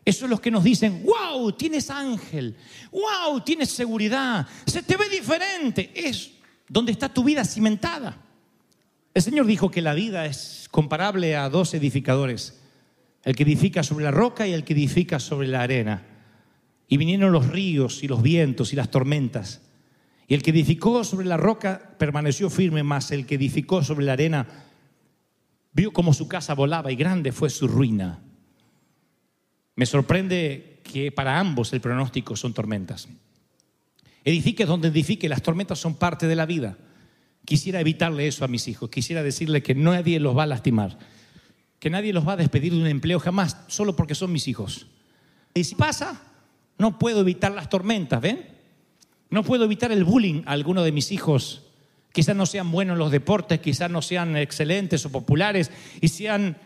Eso 0.04 0.26
es 0.26 0.32
lo 0.32 0.42
que 0.42 0.50
nos 0.50 0.64
dicen, 0.64 1.04
wow, 1.04 1.52
tienes 1.52 1.92
ángel, 1.92 2.58
wow, 2.92 3.40
tienes 3.42 3.70
seguridad, 3.70 4.48
se 4.66 4.82
te 4.82 4.98
ve 4.98 5.08
diferente. 5.10 5.92
Es 5.94 6.32
donde 6.72 6.94
está 6.94 7.14
tu 7.14 7.26
vida 7.26 7.44
cimentada. 7.44 8.18
El 9.14 9.22
Señor 9.22 9.46
dijo 9.46 9.70
que 9.70 9.82
la 9.82 9.94
vida 9.94 10.26
es 10.26 10.70
comparable 10.72 11.36
a 11.36 11.50
dos 11.50 11.74
edificadores. 11.74 12.58
el 13.24 13.36
que 13.36 13.44
edifica 13.44 13.84
sobre 13.84 14.06
la 14.06 14.12
roca 14.12 14.48
y 14.48 14.54
el 14.54 14.64
que 14.64 14.74
edifica 14.74 15.20
sobre 15.20 15.48
la 15.48 15.62
arena. 15.62 16.04
Y 16.88 16.98
vinieron 16.98 17.34
los 17.34 17.50
ríos 17.50 18.04
y 18.04 18.08
los 18.08 18.22
vientos 18.24 18.72
y 18.72 18.78
las 18.78 18.90
tormentas. 18.90 19.62
Y 20.28 20.34
el 20.34 20.42
que 20.42 20.52
edificó 20.52 21.04
sobre 21.04 21.28
la 21.28 21.38
roca 21.38 21.94
permaneció 22.00 22.50
firme, 22.50 22.84
mas 22.84 23.12
el 23.12 23.28
que 23.28 23.36
edificó 23.36 23.84
sobre 23.84 24.06
la 24.06 24.14
arena 24.14 24.48
vio 25.74 25.92
como 25.92 26.14
su 26.14 26.28
casa 26.28 26.56
volaba 26.56 26.92
y 26.92 26.96
grande 26.96 27.34
fue 27.34 27.50
su 27.50 27.68
ruina. 27.68 28.22
Me 29.76 29.86
sorprende 29.86 30.80
que 30.84 31.12
para 31.12 31.38
ambos 31.38 31.74
el 31.74 31.82
pronóstico 31.82 32.36
son 32.36 32.54
tormentas. 32.54 33.10
Edifique 34.24 34.66
donde 34.66 34.90
edifique, 34.90 35.28
las 35.30 35.42
tormentas 35.42 35.80
son 35.80 35.96
parte 35.96 36.28
de 36.28 36.36
la 36.36 36.46
vida. 36.46 36.78
Quisiera 37.46 37.80
evitarle 37.80 38.28
eso 38.28 38.46
a 38.46 38.48
mis 38.48 38.68
hijos, 38.68 38.90
quisiera 38.90 39.24
decirle 39.24 39.64
que 39.64 39.74
nadie 39.74 40.20
los 40.20 40.38
va 40.38 40.44
a 40.44 40.48
lastimar, 40.48 40.98
que 41.80 41.90
nadie 41.90 42.14
los 42.14 42.28
va 42.28 42.34
a 42.34 42.38
despedir 42.38 42.74
de 42.74 42.80
un 42.80 42.88
empleo 42.88 43.20
jamás, 43.20 43.58
solo 43.68 43.96
porque 43.96 44.14
son 44.14 44.32
mis 44.32 44.48
hijos. 44.48 44.88
Y 45.54 45.64
si 45.64 45.76
pasa, 45.76 46.22
no 46.78 47.00
puedo 47.00 47.22
evitar 47.22 47.52
las 47.52 47.70
tormentas, 47.70 48.22
¿ven? 48.22 48.46
No 49.32 49.44
puedo 49.44 49.66
evitar 49.66 49.92
el 49.92 50.04
bullying 50.04 50.44
a 50.46 50.52
alguno 50.52 50.84
de 50.84 50.92
mis 50.92 51.12
hijos. 51.12 51.64
Quizás 52.14 52.36
no 52.36 52.46
sean 52.46 52.72
buenos 52.72 52.96
en 52.96 53.00
los 53.00 53.12
deportes, 53.12 53.60
quizás 53.60 53.90
no 53.90 54.02
sean 54.02 54.36
excelentes 54.36 55.06
o 55.06 55.12
populares 55.12 55.72
y 56.00 56.10
sean 56.10 56.58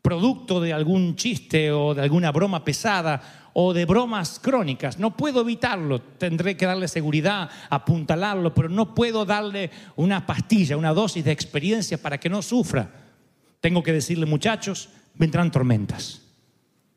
producto 0.00 0.60
de 0.60 0.72
algún 0.72 1.16
chiste 1.16 1.72
o 1.72 1.92
de 1.92 2.02
alguna 2.02 2.30
broma 2.30 2.64
pesada 2.64 3.45
o 3.58 3.72
de 3.72 3.86
bromas 3.86 4.38
crónicas. 4.38 4.98
No 4.98 5.16
puedo 5.16 5.40
evitarlo, 5.40 5.98
tendré 5.98 6.58
que 6.58 6.66
darle 6.66 6.88
seguridad, 6.88 7.48
apuntalarlo, 7.70 8.52
pero 8.52 8.68
no 8.68 8.94
puedo 8.94 9.24
darle 9.24 9.70
una 9.96 10.26
pastilla, 10.26 10.76
una 10.76 10.92
dosis 10.92 11.24
de 11.24 11.32
experiencia 11.32 11.96
para 11.96 12.20
que 12.20 12.28
no 12.28 12.42
sufra. 12.42 12.90
Tengo 13.62 13.82
que 13.82 13.94
decirle, 13.94 14.26
muchachos, 14.26 14.90
vendrán 15.14 15.50
tormentas. 15.50 16.20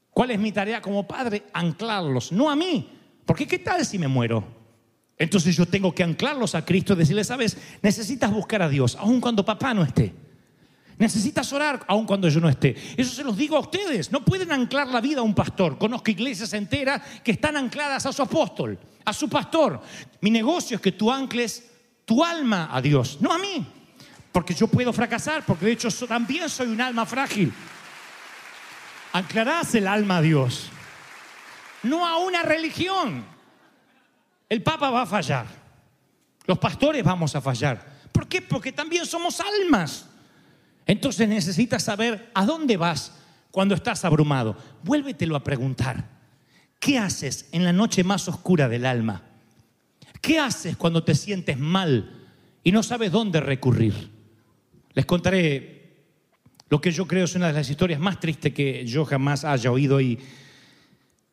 ¿Cuál 0.10 0.32
es 0.32 0.39
mi 0.39 0.52
tarea 0.52 0.82
como 0.82 1.08
padre? 1.08 1.43
Anclarlos, 1.54 2.34
no 2.34 2.50
a 2.50 2.58
mí, 2.58 2.89
porque 3.26 3.48
¿qué 3.48 3.60
tal 3.60 3.86
si 3.86 3.98
me 3.98 4.10
muero? 4.10 4.43
Entonces 5.17 5.56
yo 5.56 5.65
tengo 5.65 5.95
que 5.95 6.04
anclarlos 6.04 6.56
a 6.56 6.65
Cristo 6.65 6.91
y 6.91 6.98
decirle, 6.98 7.24
sabes, 7.24 7.56
necesitas 7.82 8.34
buscar 8.34 8.63
a 8.63 8.67
Dios, 8.67 8.98
aun 9.00 9.22
cuando 9.22 9.45
papá 9.45 9.74
no 9.74 9.82
esté. 9.82 10.13
Necesitas 11.00 11.52
orar 11.54 11.86
aun 11.88 12.06
cuando 12.06 12.28
yo 12.28 12.42
no 12.42 12.50
esté. 12.50 12.76
Eso 12.98 13.16
se 13.16 13.24
los 13.24 13.38
digo 13.38 13.56
a 13.56 13.62
ustedes. 13.62 14.12
No 14.12 14.26
pueden 14.26 14.52
anclar 14.52 14.90
la 14.90 15.00
vida 15.00 15.22
a 15.22 15.24
un 15.24 15.34
pastor. 15.34 15.78
Conozco 15.78 16.12
iglesias 16.12 16.52
enteras 16.52 17.02
que 17.24 17.32
están 17.32 17.56
ancladas 17.56 18.06
a 18.06 18.12
su 18.12 18.22
apóstol, 18.22 18.78
a 19.06 19.14
su 19.14 19.30
pastor. 19.30 19.82
Mi 20.20 20.30
negocio 20.30 20.76
es 20.76 20.82
que 20.82 20.92
tú 20.92 21.10
ancles 21.10 21.64
tu 22.04 22.22
alma 22.22 22.68
a 22.70 22.82
Dios, 22.82 23.18
no 23.22 23.32
a 23.32 23.38
mí. 23.38 23.66
Porque 24.34 24.54
yo 24.54 24.68
puedo 24.68 24.92
fracasar, 24.92 25.46
porque 25.46 25.68
de 25.68 25.72
hecho 25.72 25.90
también 26.06 26.50
soy 26.50 26.68
un 26.68 26.82
alma 26.82 27.06
frágil. 27.06 27.54
Anclarás 29.14 29.74
el 29.76 29.88
alma 29.88 30.18
a 30.18 30.22
Dios, 30.22 30.70
no 31.84 32.06
a 32.06 32.18
una 32.18 32.44
religión. 32.44 33.24
El 34.50 34.62
Papa 34.62 34.90
va 34.90 35.04
a 35.04 35.06
fallar. 35.06 35.46
Los 36.46 36.60
pastores 36.60 37.06
vamos 37.06 37.34
a 37.38 37.42
fallar. 37.42 38.10
¿Por 38.12 38.28
qué? 38.28 38.42
Porque 38.42 38.74
también 38.74 39.06
somos 39.06 39.40
almas. 39.40 40.09
Entonces 40.89 41.30
necesitas 41.30 41.84
saber 41.84 42.32
a 42.34 42.47
dónde 42.47 42.75
vas 42.75 43.13
cuando 43.52 43.75
estás 43.75 44.06
abrumado. 44.06 44.58
Vuélvetelo 44.82 45.36
a 45.36 45.43
preguntar. 45.43 46.04
¿Qué 46.80 46.97
haces 46.97 47.47
en 47.52 47.63
la 47.63 47.71
noche 47.71 48.04
más 48.04 48.28
oscura 48.28 48.67
del 48.67 48.88
alma? 48.88 49.21
¿Qué 50.19 50.39
haces 50.39 50.78
cuando 50.78 51.04
te 51.04 51.13
sientes 51.13 51.60
mal 51.60 52.28
y 52.63 52.71
no 52.71 52.82
sabes 52.82 53.12
dónde 53.12 53.39
recurrir? 53.39 54.10
Les 54.93 55.06
contaré 55.06 56.08
lo 56.69 56.82
que 56.82 56.91
yo 56.91 57.06
creo 57.06 57.25
es 57.25 57.36
una 57.36 57.45
de 57.49 57.54
las 57.54 57.69
historias 57.69 57.99
más 57.99 58.19
tristes 58.19 58.52
que 58.52 58.84
yo 58.88 59.06
jamás 59.06 59.45
haya 59.45 59.71
oído 59.71 60.02
y 60.02 60.17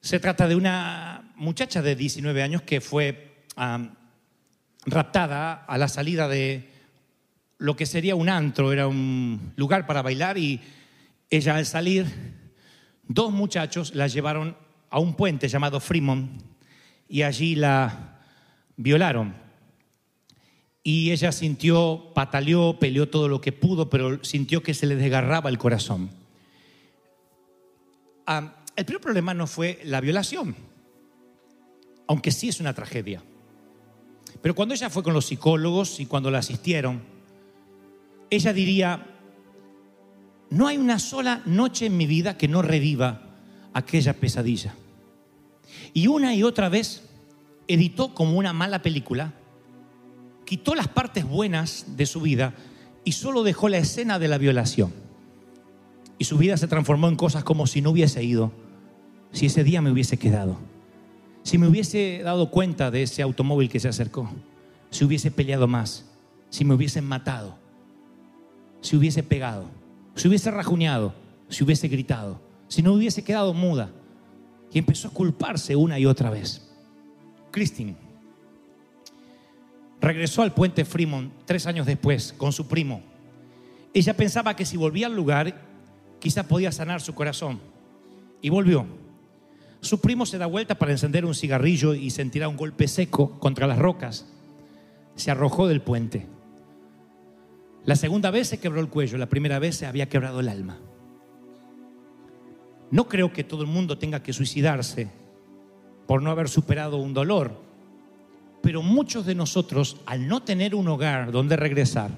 se 0.03 0.21
trata 0.21 0.47
de 0.49 0.57
una 0.57 1.33
muchacha 1.35 1.81
de 1.81 1.97
19 1.97 2.43
años 2.43 2.61
que 2.61 2.83
fue 2.83 3.47
raptada 4.85 5.65
a 5.65 5.79
la 5.79 5.89
salida 5.89 6.29
de 6.29 6.76
lo 7.59 7.77
que 7.77 7.87
sería 7.87 8.15
un 8.15 8.29
antro, 8.29 8.73
era 8.73 8.87
un 8.87 9.53
lugar 9.57 9.87
para 9.87 10.03
bailar 10.03 10.39
y 10.39 10.61
ella 11.31 11.57
al 11.57 11.67
salir, 11.67 12.07
dos 13.09 13.33
muchachos 13.33 13.95
la 13.95 14.07
llevaron 14.07 14.57
a 14.91 14.99
un 14.99 15.15
puente 15.15 15.49
llamado 15.49 15.81
Fremont 15.81 16.43
y 17.09 17.23
allí 17.23 17.55
la 17.55 18.21
violaron. 18.77 19.35
Y 20.83 21.11
ella 21.11 21.33
sintió, 21.33 22.13
pataleó, 22.15 22.79
peleó 22.79 23.09
todo 23.09 23.29
lo 23.29 23.41
que 23.41 23.51
pudo, 23.53 23.91
pero 23.91 24.23
sintió 24.23 24.63
que 24.63 24.75
se 24.75 24.87
le 24.87 24.95
desgarraba 24.95 25.51
el 25.51 25.59
corazón. 25.59 26.11
Ah, 28.25 28.55
el 28.77 28.85
primer 28.85 29.01
problema 29.01 29.35
no 29.35 29.47
fue 29.47 29.81
la 29.85 30.01
violación, 30.01 30.55
aunque 32.07 32.31
sí 32.31 32.49
es 32.49 32.61
una 32.61 32.75
tragedia. 32.75 33.23
Pero 34.41 34.55
cuando 34.55 34.75
ella 34.75 34.91
fue 34.91 35.03
con 35.03 35.15
los 35.15 35.27
psicólogos 35.27 35.99
y 35.99 36.07
cuando 36.07 36.31
la 36.31 36.39
asistieron, 36.39 37.16
ella 38.31 38.53
diría, 38.53 39.07
no 40.51 40.67
hay 40.67 40.77
una 40.77 40.99
sola 40.99 41.43
noche 41.45 41.87
en 41.87 41.97
mi 41.97 42.07
vida 42.07 42.37
que 42.37 42.49
no 42.49 42.63
reviva 42.63 43.23
aquella 43.73 44.15
pesadilla. 44.15 44.75
Y 45.93 46.07
una 46.07 46.35
y 46.35 46.43
otra 46.43 46.69
vez 46.69 47.03
editó 47.69 48.15
como 48.15 48.39
una 48.39 48.53
mala 48.53 48.83
película, 48.83 49.35
quitó 50.45 50.75
las 50.75 50.89
partes 50.89 51.25
buenas 51.25 51.97
de 51.97 52.07
su 52.07 52.21
vida 52.21 52.55
y 53.05 53.13
solo 53.13 53.43
dejó 53.43 53.69
la 53.69 53.79
escena 53.79 54.19
de 54.19 54.29
la 54.29 54.39
violación. 54.39 54.93
Y 56.19 56.25
su 56.25 56.39
vida 56.39 56.57
se 56.57 56.69
transformó 56.69 57.09
en 57.09 57.17
cosas 57.17 57.45
como 57.45 57.67
si 57.67 57.83
no 57.83 57.91
hubiese 57.91 58.23
ido, 58.23 58.53
si 59.33 59.47
ese 59.47 59.65
día 59.65 59.83
me 59.83 59.91
hubiese 59.91 60.19
quedado, 60.19 60.57
si 61.43 61.59
me 61.59 61.69
hubiese 61.69 62.21
dado 62.25 62.51
cuenta 62.51 62.91
de 62.91 63.03
ese 63.03 63.23
automóvil 63.23 63.69
que 63.69 63.81
se 63.81 63.89
acercó, 63.89 64.31
si 64.91 65.05
hubiese 65.05 65.31
peleado 65.31 65.69
más, 65.69 66.07
si 66.49 66.65
me 66.65 66.75
hubiesen 66.75 67.05
matado, 67.05 67.59
si 68.87 68.97
hubiese 68.97 69.25
pegado, 69.25 69.65
si 70.15 70.29
hubiese 70.29 70.49
rajuñado, 70.49 71.13
si 71.49 71.65
hubiese 71.65 71.89
gritado, 71.89 72.41
si 72.69 72.83
no 72.83 72.93
hubiese 72.93 73.25
quedado 73.25 73.53
muda. 73.53 73.91
Y 74.73 74.79
empezó 74.79 75.09
a 75.09 75.11
culparse 75.11 75.75
una 75.75 75.99
y 75.99 76.07
otra 76.07 76.31
vez. 76.31 76.71
Christine 77.51 77.97
regresó 80.01 80.43
al 80.43 80.55
puente 80.55 80.85
Fremont 80.85 81.33
tres 81.47 81.67
años 81.67 81.85
después 81.85 82.33
con 82.35 82.53
su 82.53 82.69
primo. 82.69 83.03
Ella 83.93 84.15
pensaba 84.17 84.55
que 84.55 84.65
si 84.65 84.77
volvía 84.77 85.09
al 85.09 85.17
lugar, 85.17 85.63
quizá 86.21 86.47
podía 86.47 86.71
sanar 86.71 87.01
su 87.01 87.13
corazón. 87.13 87.59
Y 88.41 88.51
volvió. 88.51 88.87
Su 89.81 90.01
primo 90.01 90.27
se 90.27 90.39
da 90.39 90.47
vuelta 90.47 90.77
para 90.77 90.93
encender 90.93 91.25
un 91.25 91.35
cigarrillo 91.35 91.95
y 91.95 92.11
sentirá 92.11 92.49
un 92.49 92.57
golpe 92.57 92.87
seco 92.87 93.37
contra 93.41 93.67
las 93.67 93.79
rocas. 93.79 94.27
Se 95.17 95.33
arrojó 95.33 95.67
del 95.67 95.81
puente. 95.81 96.36
La 97.87 97.95
segunda 97.97 98.33
vez 98.33 98.49
se 98.49 98.59
quebró 98.59 98.81
el 98.81 98.89
cuello, 98.89 99.17
la 99.17 99.29
primera 99.29 99.59
vez 99.61 99.77
se 99.77 99.87
había 99.87 100.09
quebrado 100.09 100.41
el 100.41 100.49
alma. 100.49 100.79
No 102.91 103.09
creo 103.09 103.33
que 103.33 103.45
todo 103.45 103.63
el 103.63 103.69
mundo 103.69 103.97
tenga 103.99 104.23
que 104.23 104.33
suicidarse 104.33 105.09
por 106.07 106.23
no 106.23 106.31
haber 106.31 106.49
superado 106.49 106.99
un 106.99 107.15
dolor, 107.15 107.61
pero 108.61 108.83
muchos 108.83 109.27
de 109.27 109.35
nosotros, 109.35 109.99
al 110.07 110.27
no 110.27 110.43
tener 110.43 110.75
un 110.75 110.89
hogar 110.89 111.31
donde 111.31 111.57
regresar, 111.57 112.11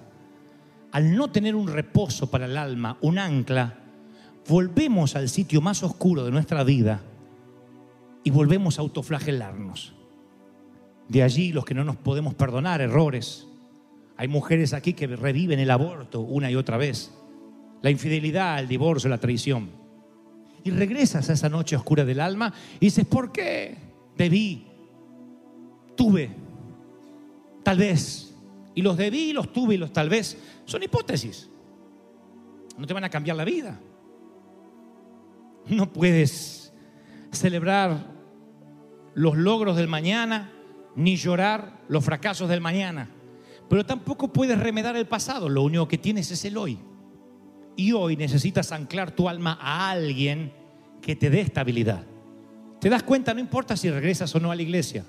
al 0.92 1.14
no 1.14 1.30
tener 1.30 1.54
un 1.54 1.68
reposo 1.68 2.30
para 2.30 2.46
el 2.46 2.56
alma, 2.56 2.96
un 3.02 3.18
ancla, 3.18 3.78
volvemos 4.48 5.16
al 5.16 5.28
sitio 5.28 5.60
más 5.60 5.82
oscuro 5.82 6.24
de 6.24 6.30
nuestra 6.30 6.64
vida 6.64 7.02
y 8.24 8.30
volvemos 8.30 8.78
a 8.78 8.82
autoflagelarnos. 8.82 9.94
De 11.08 11.22
allí 11.22 11.52
los 11.52 11.64
que 11.64 11.74
no 11.74 11.84
nos 11.84 11.96
podemos 11.96 12.34
perdonar 12.34 12.80
errores. 12.80 13.47
Hay 14.18 14.26
mujeres 14.26 14.74
aquí 14.74 14.94
que 14.94 15.06
reviven 15.06 15.60
el 15.60 15.70
aborto 15.70 16.20
una 16.20 16.50
y 16.50 16.56
otra 16.56 16.76
vez, 16.76 17.12
la 17.80 17.90
infidelidad, 17.90 18.58
el 18.58 18.66
divorcio, 18.66 19.08
la 19.08 19.18
traición. 19.18 19.70
Y 20.64 20.70
regresas 20.70 21.30
a 21.30 21.34
esa 21.34 21.48
noche 21.48 21.76
oscura 21.76 22.04
del 22.04 22.18
alma 22.18 22.52
y 22.80 22.86
dices, 22.86 23.06
¿por 23.06 23.30
qué? 23.30 23.78
Debí, 24.16 24.66
tuve, 25.94 26.30
tal 27.62 27.78
vez. 27.78 28.34
Y 28.74 28.82
los 28.82 28.96
debí, 28.96 29.32
los 29.32 29.52
tuve 29.52 29.76
y 29.76 29.78
los 29.78 29.92
tal 29.92 30.08
vez 30.08 30.36
son 30.64 30.82
hipótesis. 30.82 31.48
No 32.76 32.88
te 32.88 32.94
van 32.94 33.04
a 33.04 33.10
cambiar 33.10 33.36
la 33.36 33.44
vida. 33.44 33.78
No 35.68 35.92
puedes 35.92 36.72
celebrar 37.30 38.04
los 39.14 39.36
logros 39.36 39.76
del 39.76 39.86
mañana 39.86 40.50
ni 40.96 41.14
llorar 41.14 41.84
los 41.86 42.04
fracasos 42.04 42.48
del 42.48 42.60
mañana. 42.60 43.10
Pero 43.68 43.84
tampoco 43.84 44.32
puedes 44.32 44.58
remedar 44.58 44.96
el 44.96 45.06
pasado. 45.06 45.48
Lo 45.48 45.62
único 45.62 45.86
que 45.86 45.98
tienes 45.98 46.30
es 46.30 46.44
el 46.44 46.56
hoy. 46.56 46.78
Y 47.76 47.92
hoy 47.92 48.16
necesitas 48.16 48.72
anclar 48.72 49.12
tu 49.12 49.28
alma 49.28 49.58
a 49.60 49.90
alguien 49.90 50.52
que 51.00 51.14
te 51.14 51.30
dé 51.30 51.40
estabilidad. 51.40 52.04
¿Te 52.80 52.88
das 52.88 53.02
cuenta? 53.02 53.34
No 53.34 53.40
importa 53.40 53.76
si 53.76 53.90
regresas 53.90 54.34
o 54.34 54.40
no 54.40 54.50
a 54.50 54.56
la 54.56 54.62
iglesia, 54.62 55.04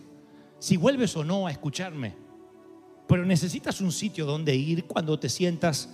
si 0.60 0.78
vuelves 0.78 1.16
o 1.16 1.24
no 1.24 1.48
a 1.48 1.52
escucharme, 1.52 2.16
pero 3.08 3.26
necesitas 3.26 3.82
un 3.82 3.92
sitio 3.92 4.26
donde 4.26 4.56
ir 4.56 4.86
cuando 4.86 5.20
te 5.20 5.30
sientas 5.30 5.90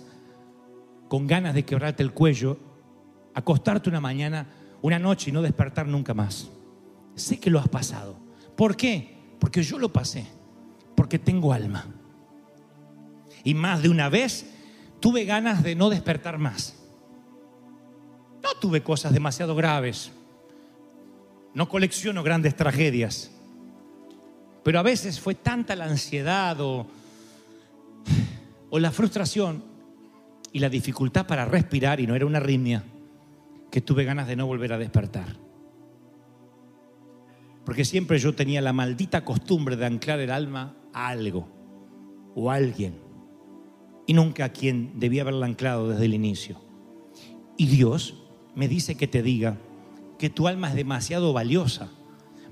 con 1.08 1.26
ganas 1.26 1.54
de 1.54 1.64
quebrarte 1.64 2.02
el 2.02 2.12
cuello. 2.12 2.58
acostarte 3.32 3.90
una 3.90 4.00
mañana, 4.00 4.46
una 4.80 4.98
noche 4.98 5.30
y 5.30 5.32
no 5.32 5.42
despertar 5.42 5.86
nunca 5.86 6.14
más. 6.14 6.48
Sé 7.14 7.38
que 7.38 7.50
lo 7.50 7.58
has 7.58 7.68
pasado. 7.68 8.16
¿Por 8.56 8.76
qué? 8.76 9.16
Porque 9.38 9.62
yo 9.62 9.78
lo 9.78 9.92
pasé. 9.92 10.26
Porque 10.94 11.18
tengo 11.18 11.52
alma. 11.52 11.86
Y 13.46 13.54
más 13.54 13.80
de 13.80 13.88
una 13.88 14.08
vez 14.08 14.44
tuve 14.98 15.24
ganas 15.24 15.62
de 15.62 15.76
no 15.76 15.88
despertar 15.88 16.36
más. 16.36 16.74
No 18.42 18.48
tuve 18.60 18.82
cosas 18.82 19.12
demasiado 19.12 19.54
graves. 19.54 20.10
No 21.54 21.68
colecciono 21.68 22.24
grandes 22.24 22.56
tragedias. 22.56 23.30
Pero 24.64 24.80
a 24.80 24.82
veces 24.82 25.20
fue 25.20 25.36
tanta 25.36 25.76
la 25.76 25.84
ansiedad 25.84 26.60
o, 26.60 26.88
la 28.72 28.90
frustración 28.90 29.62
y 30.50 30.58
la 30.58 30.68
dificultad 30.68 31.28
para 31.28 31.44
respirar, 31.44 32.00
y 32.00 32.08
no 32.08 32.16
era 32.16 32.26
una 32.26 32.38
arritmia, 32.38 32.82
que 33.70 33.80
tuve 33.80 34.02
ganas 34.02 34.26
de 34.26 34.34
no 34.34 34.48
volver 34.48 34.72
a 34.72 34.78
despertar. 34.78 35.36
Porque 37.64 37.84
siempre 37.84 38.18
yo 38.18 38.34
tenía 38.34 38.60
la 38.60 38.72
maldita 38.72 39.24
costumbre 39.24 39.76
de 39.76 39.86
anclar 39.86 40.18
el 40.18 40.32
alma 40.32 40.74
a 40.92 41.06
algo 41.06 41.46
o 42.34 42.50
a 42.50 42.56
alguien. 42.56 43.05
Y 44.06 44.12
nunca 44.14 44.44
a 44.46 44.48
quien 44.50 44.98
debía 45.00 45.22
haberla 45.22 45.46
anclado 45.46 45.88
desde 45.88 46.04
el 46.04 46.14
inicio. 46.14 46.60
Y 47.56 47.66
Dios 47.66 48.14
me 48.54 48.68
dice 48.68 48.94
que 48.96 49.06
te 49.08 49.22
diga 49.22 49.56
que 50.18 50.30
tu 50.30 50.46
alma 50.48 50.68
es 50.68 50.74
demasiado 50.74 51.32
valiosa 51.32 51.90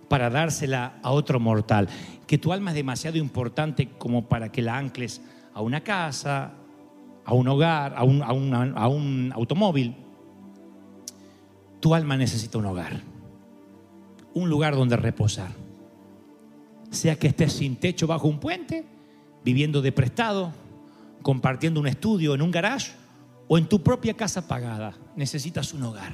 para 0.09 0.31
dársela 0.31 0.99
a 1.03 1.11
otro 1.12 1.38
mortal. 1.40 1.88
Que 2.27 2.38
tu 2.38 2.53
alma 2.53 2.71
es 2.71 2.75
demasiado 2.77 3.19
importante 3.19 3.88
como 3.99 4.29
para 4.29 4.51
que 4.51 4.62
la 4.62 4.77
ancles 4.77 5.21
a 5.55 5.61
una 5.62 5.83
casa, 5.83 6.55
a 7.25 7.35
un 7.35 7.47
hogar, 7.49 7.95
a 7.97 8.03
un, 8.05 8.23
a 8.23 8.33
un- 8.33 8.55
a 8.77 8.88
un 8.88 9.31
automóvil. 9.35 9.95
Tu 11.81 11.95
alma 11.95 12.17
necesita 12.17 12.59
un 12.59 12.67
hogar, 12.67 13.01
un 14.35 14.49
lugar 14.49 14.75
donde 14.75 14.97
reposar. 14.97 15.53
Sea 16.90 17.17
que 17.17 17.27
estés 17.29 17.53
sin 17.53 17.77
techo 17.77 18.07
bajo 18.07 18.27
un 18.29 18.40
puente, 18.40 18.85
viviendo 19.45 19.83
de 19.83 19.93
prestado, 19.93 20.53
compartiendo 21.25 21.81
un 21.81 21.87
estudio 21.87 22.35
en 22.35 22.43
un 22.43 22.51
garage 22.51 22.93
o 23.49 23.57
en 23.57 23.67
tu 23.67 23.83
propia 23.83 24.15
casa 24.15 24.47
pagada, 24.47 24.95
necesitas 25.17 25.73
un 25.73 25.83
hogar. 25.83 26.13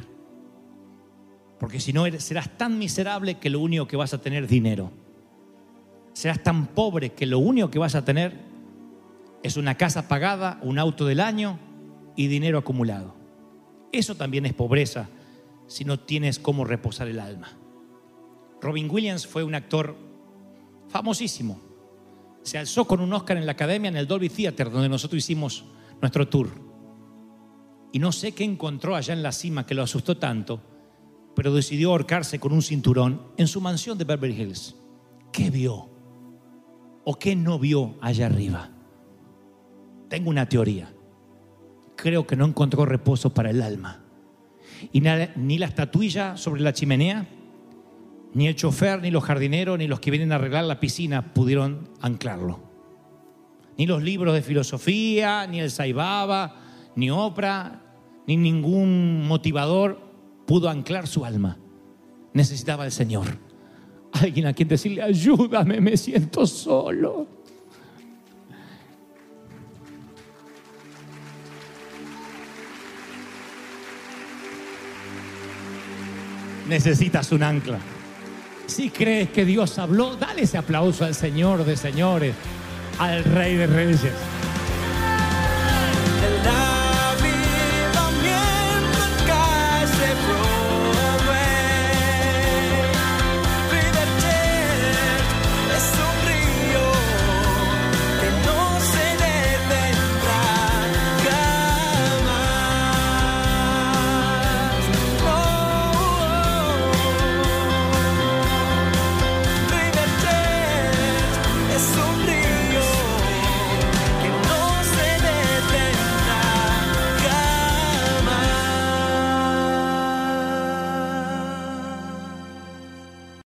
Porque 1.58 1.80
si 1.80 1.92
no, 1.92 2.06
serás 2.20 2.56
tan 2.56 2.78
miserable 2.78 3.38
que 3.38 3.50
lo 3.50 3.58
único 3.58 3.88
que 3.88 3.96
vas 3.96 4.14
a 4.14 4.20
tener 4.20 4.44
es 4.44 4.50
dinero. 4.50 4.92
Serás 6.12 6.42
tan 6.44 6.68
pobre 6.68 7.10
que 7.10 7.26
lo 7.26 7.40
único 7.40 7.70
que 7.70 7.80
vas 7.80 7.96
a 7.96 8.04
tener 8.04 8.38
es 9.42 9.56
una 9.56 9.74
casa 9.74 10.06
pagada, 10.06 10.60
un 10.62 10.78
auto 10.78 11.04
del 11.06 11.18
año 11.18 11.58
y 12.14 12.28
dinero 12.28 12.58
acumulado. 12.58 13.16
Eso 13.90 14.14
también 14.14 14.46
es 14.46 14.54
pobreza 14.54 15.08
si 15.66 15.84
no 15.84 15.98
tienes 15.98 16.38
cómo 16.38 16.64
reposar 16.64 17.08
el 17.08 17.18
alma. 17.18 17.48
Robin 18.60 18.88
Williams 18.88 19.26
fue 19.26 19.42
un 19.42 19.56
actor 19.56 19.96
famosísimo. 20.88 21.69
Se 22.42 22.58
alzó 22.58 22.86
con 22.86 23.00
un 23.00 23.12
Oscar 23.12 23.36
en 23.36 23.46
la 23.46 23.52
academia 23.52 23.88
en 23.88 23.96
el 23.96 24.06
Dolby 24.06 24.28
Theater, 24.28 24.70
donde 24.70 24.88
nosotros 24.88 25.18
hicimos 25.18 25.64
nuestro 26.00 26.28
tour. 26.28 26.48
Y 27.92 27.98
no 27.98 28.12
sé 28.12 28.32
qué 28.32 28.44
encontró 28.44 28.96
allá 28.96 29.12
en 29.12 29.22
la 29.22 29.32
cima 29.32 29.66
que 29.66 29.74
lo 29.74 29.82
asustó 29.82 30.16
tanto, 30.16 30.62
pero 31.34 31.52
decidió 31.52 31.90
ahorcarse 31.90 32.38
con 32.38 32.52
un 32.52 32.62
cinturón 32.62 33.22
en 33.36 33.46
su 33.46 33.60
mansión 33.60 33.98
de 33.98 34.04
Beverly 34.04 34.40
Hills. 34.40 34.76
¿Qué 35.32 35.50
vio? 35.50 35.90
¿O 37.04 37.18
qué 37.18 37.34
no 37.36 37.58
vio 37.58 37.96
allá 38.00 38.26
arriba? 38.26 38.70
Tengo 40.08 40.30
una 40.30 40.48
teoría. 40.48 40.92
Creo 41.96 42.26
que 42.26 42.36
no 42.36 42.46
encontró 42.46 42.84
reposo 42.84 43.32
para 43.32 43.50
el 43.50 43.62
alma. 43.62 44.04
Y 44.92 45.02
ni 45.36 45.58
la 45.58 45.66
estatuilla 45.66 46.36
sobre 46.36 46.62
la 46.62 46.72
chimenea, 46.72 47.28
ni 48.32 48.46
el 48.46 48.54
chofer, 48.54 49.02
ni 49.02 49.10
los 49.10 49.24
jardineros, 49.24 49.78
ni 49.78 49.88
los 49.88 50.00
que 50.00 50.10
vienen 50.10 50.32
a 50.32 50.36
arreglar 50.36 50.64
la 50.64 50.80
piscina 50.80 51.34
pudieron 51.34 51.88
anclarlo. 52.00 52.60
Ni 53.76 53.86
los 53.86 54.02
libros 54.02 54.34
de 54.34 54.42
filosofía, 54.42 55.46
ni 55.46 55.60
el 55.60 55.70
Saibaba, 55.70 56.56
ni 56.96 57.10
Oprah, 57.10 57.82
ni 58.26 58.36
ningún 58.36 59.26
motivador 59.26 60.00
pudo 60.46 60.68
anclar 60.68 61.06
su 61.06 61.24
alma. 61.24 61.58
Necesitaba 62.32 62.84
el 62.84 62.92
Señor. 62.92 63.26
Alguien 64.12 64.46
a 64.46 64.52
quien 64.52 64.68
decirle, 64.68 65.02
ayúdame, 65.02 65.80
me 65.80 65.96
siento 65.96 66.46
solo. 66.46 67.26
Necesitas 76.68 77.32
un 77.32 77.42
ancla. 77.42 77.80
Si 78.70 78.88
crees 78.88 79.30
que 79.30 79.44
Dios 79.44 79.80
habló, 79.80 80.14
dale 80.14 80.42
ese 80.42 80.56
aplauso 80.56 81.04
al 81.04 81.16
Señor 81.16 81.64
de 81.64 81.76
señores, 81.76 82.36
al 83.00 83.24
Rey 83.24 83.56
de 83.56 83.66
Reyes. 83.66 84.12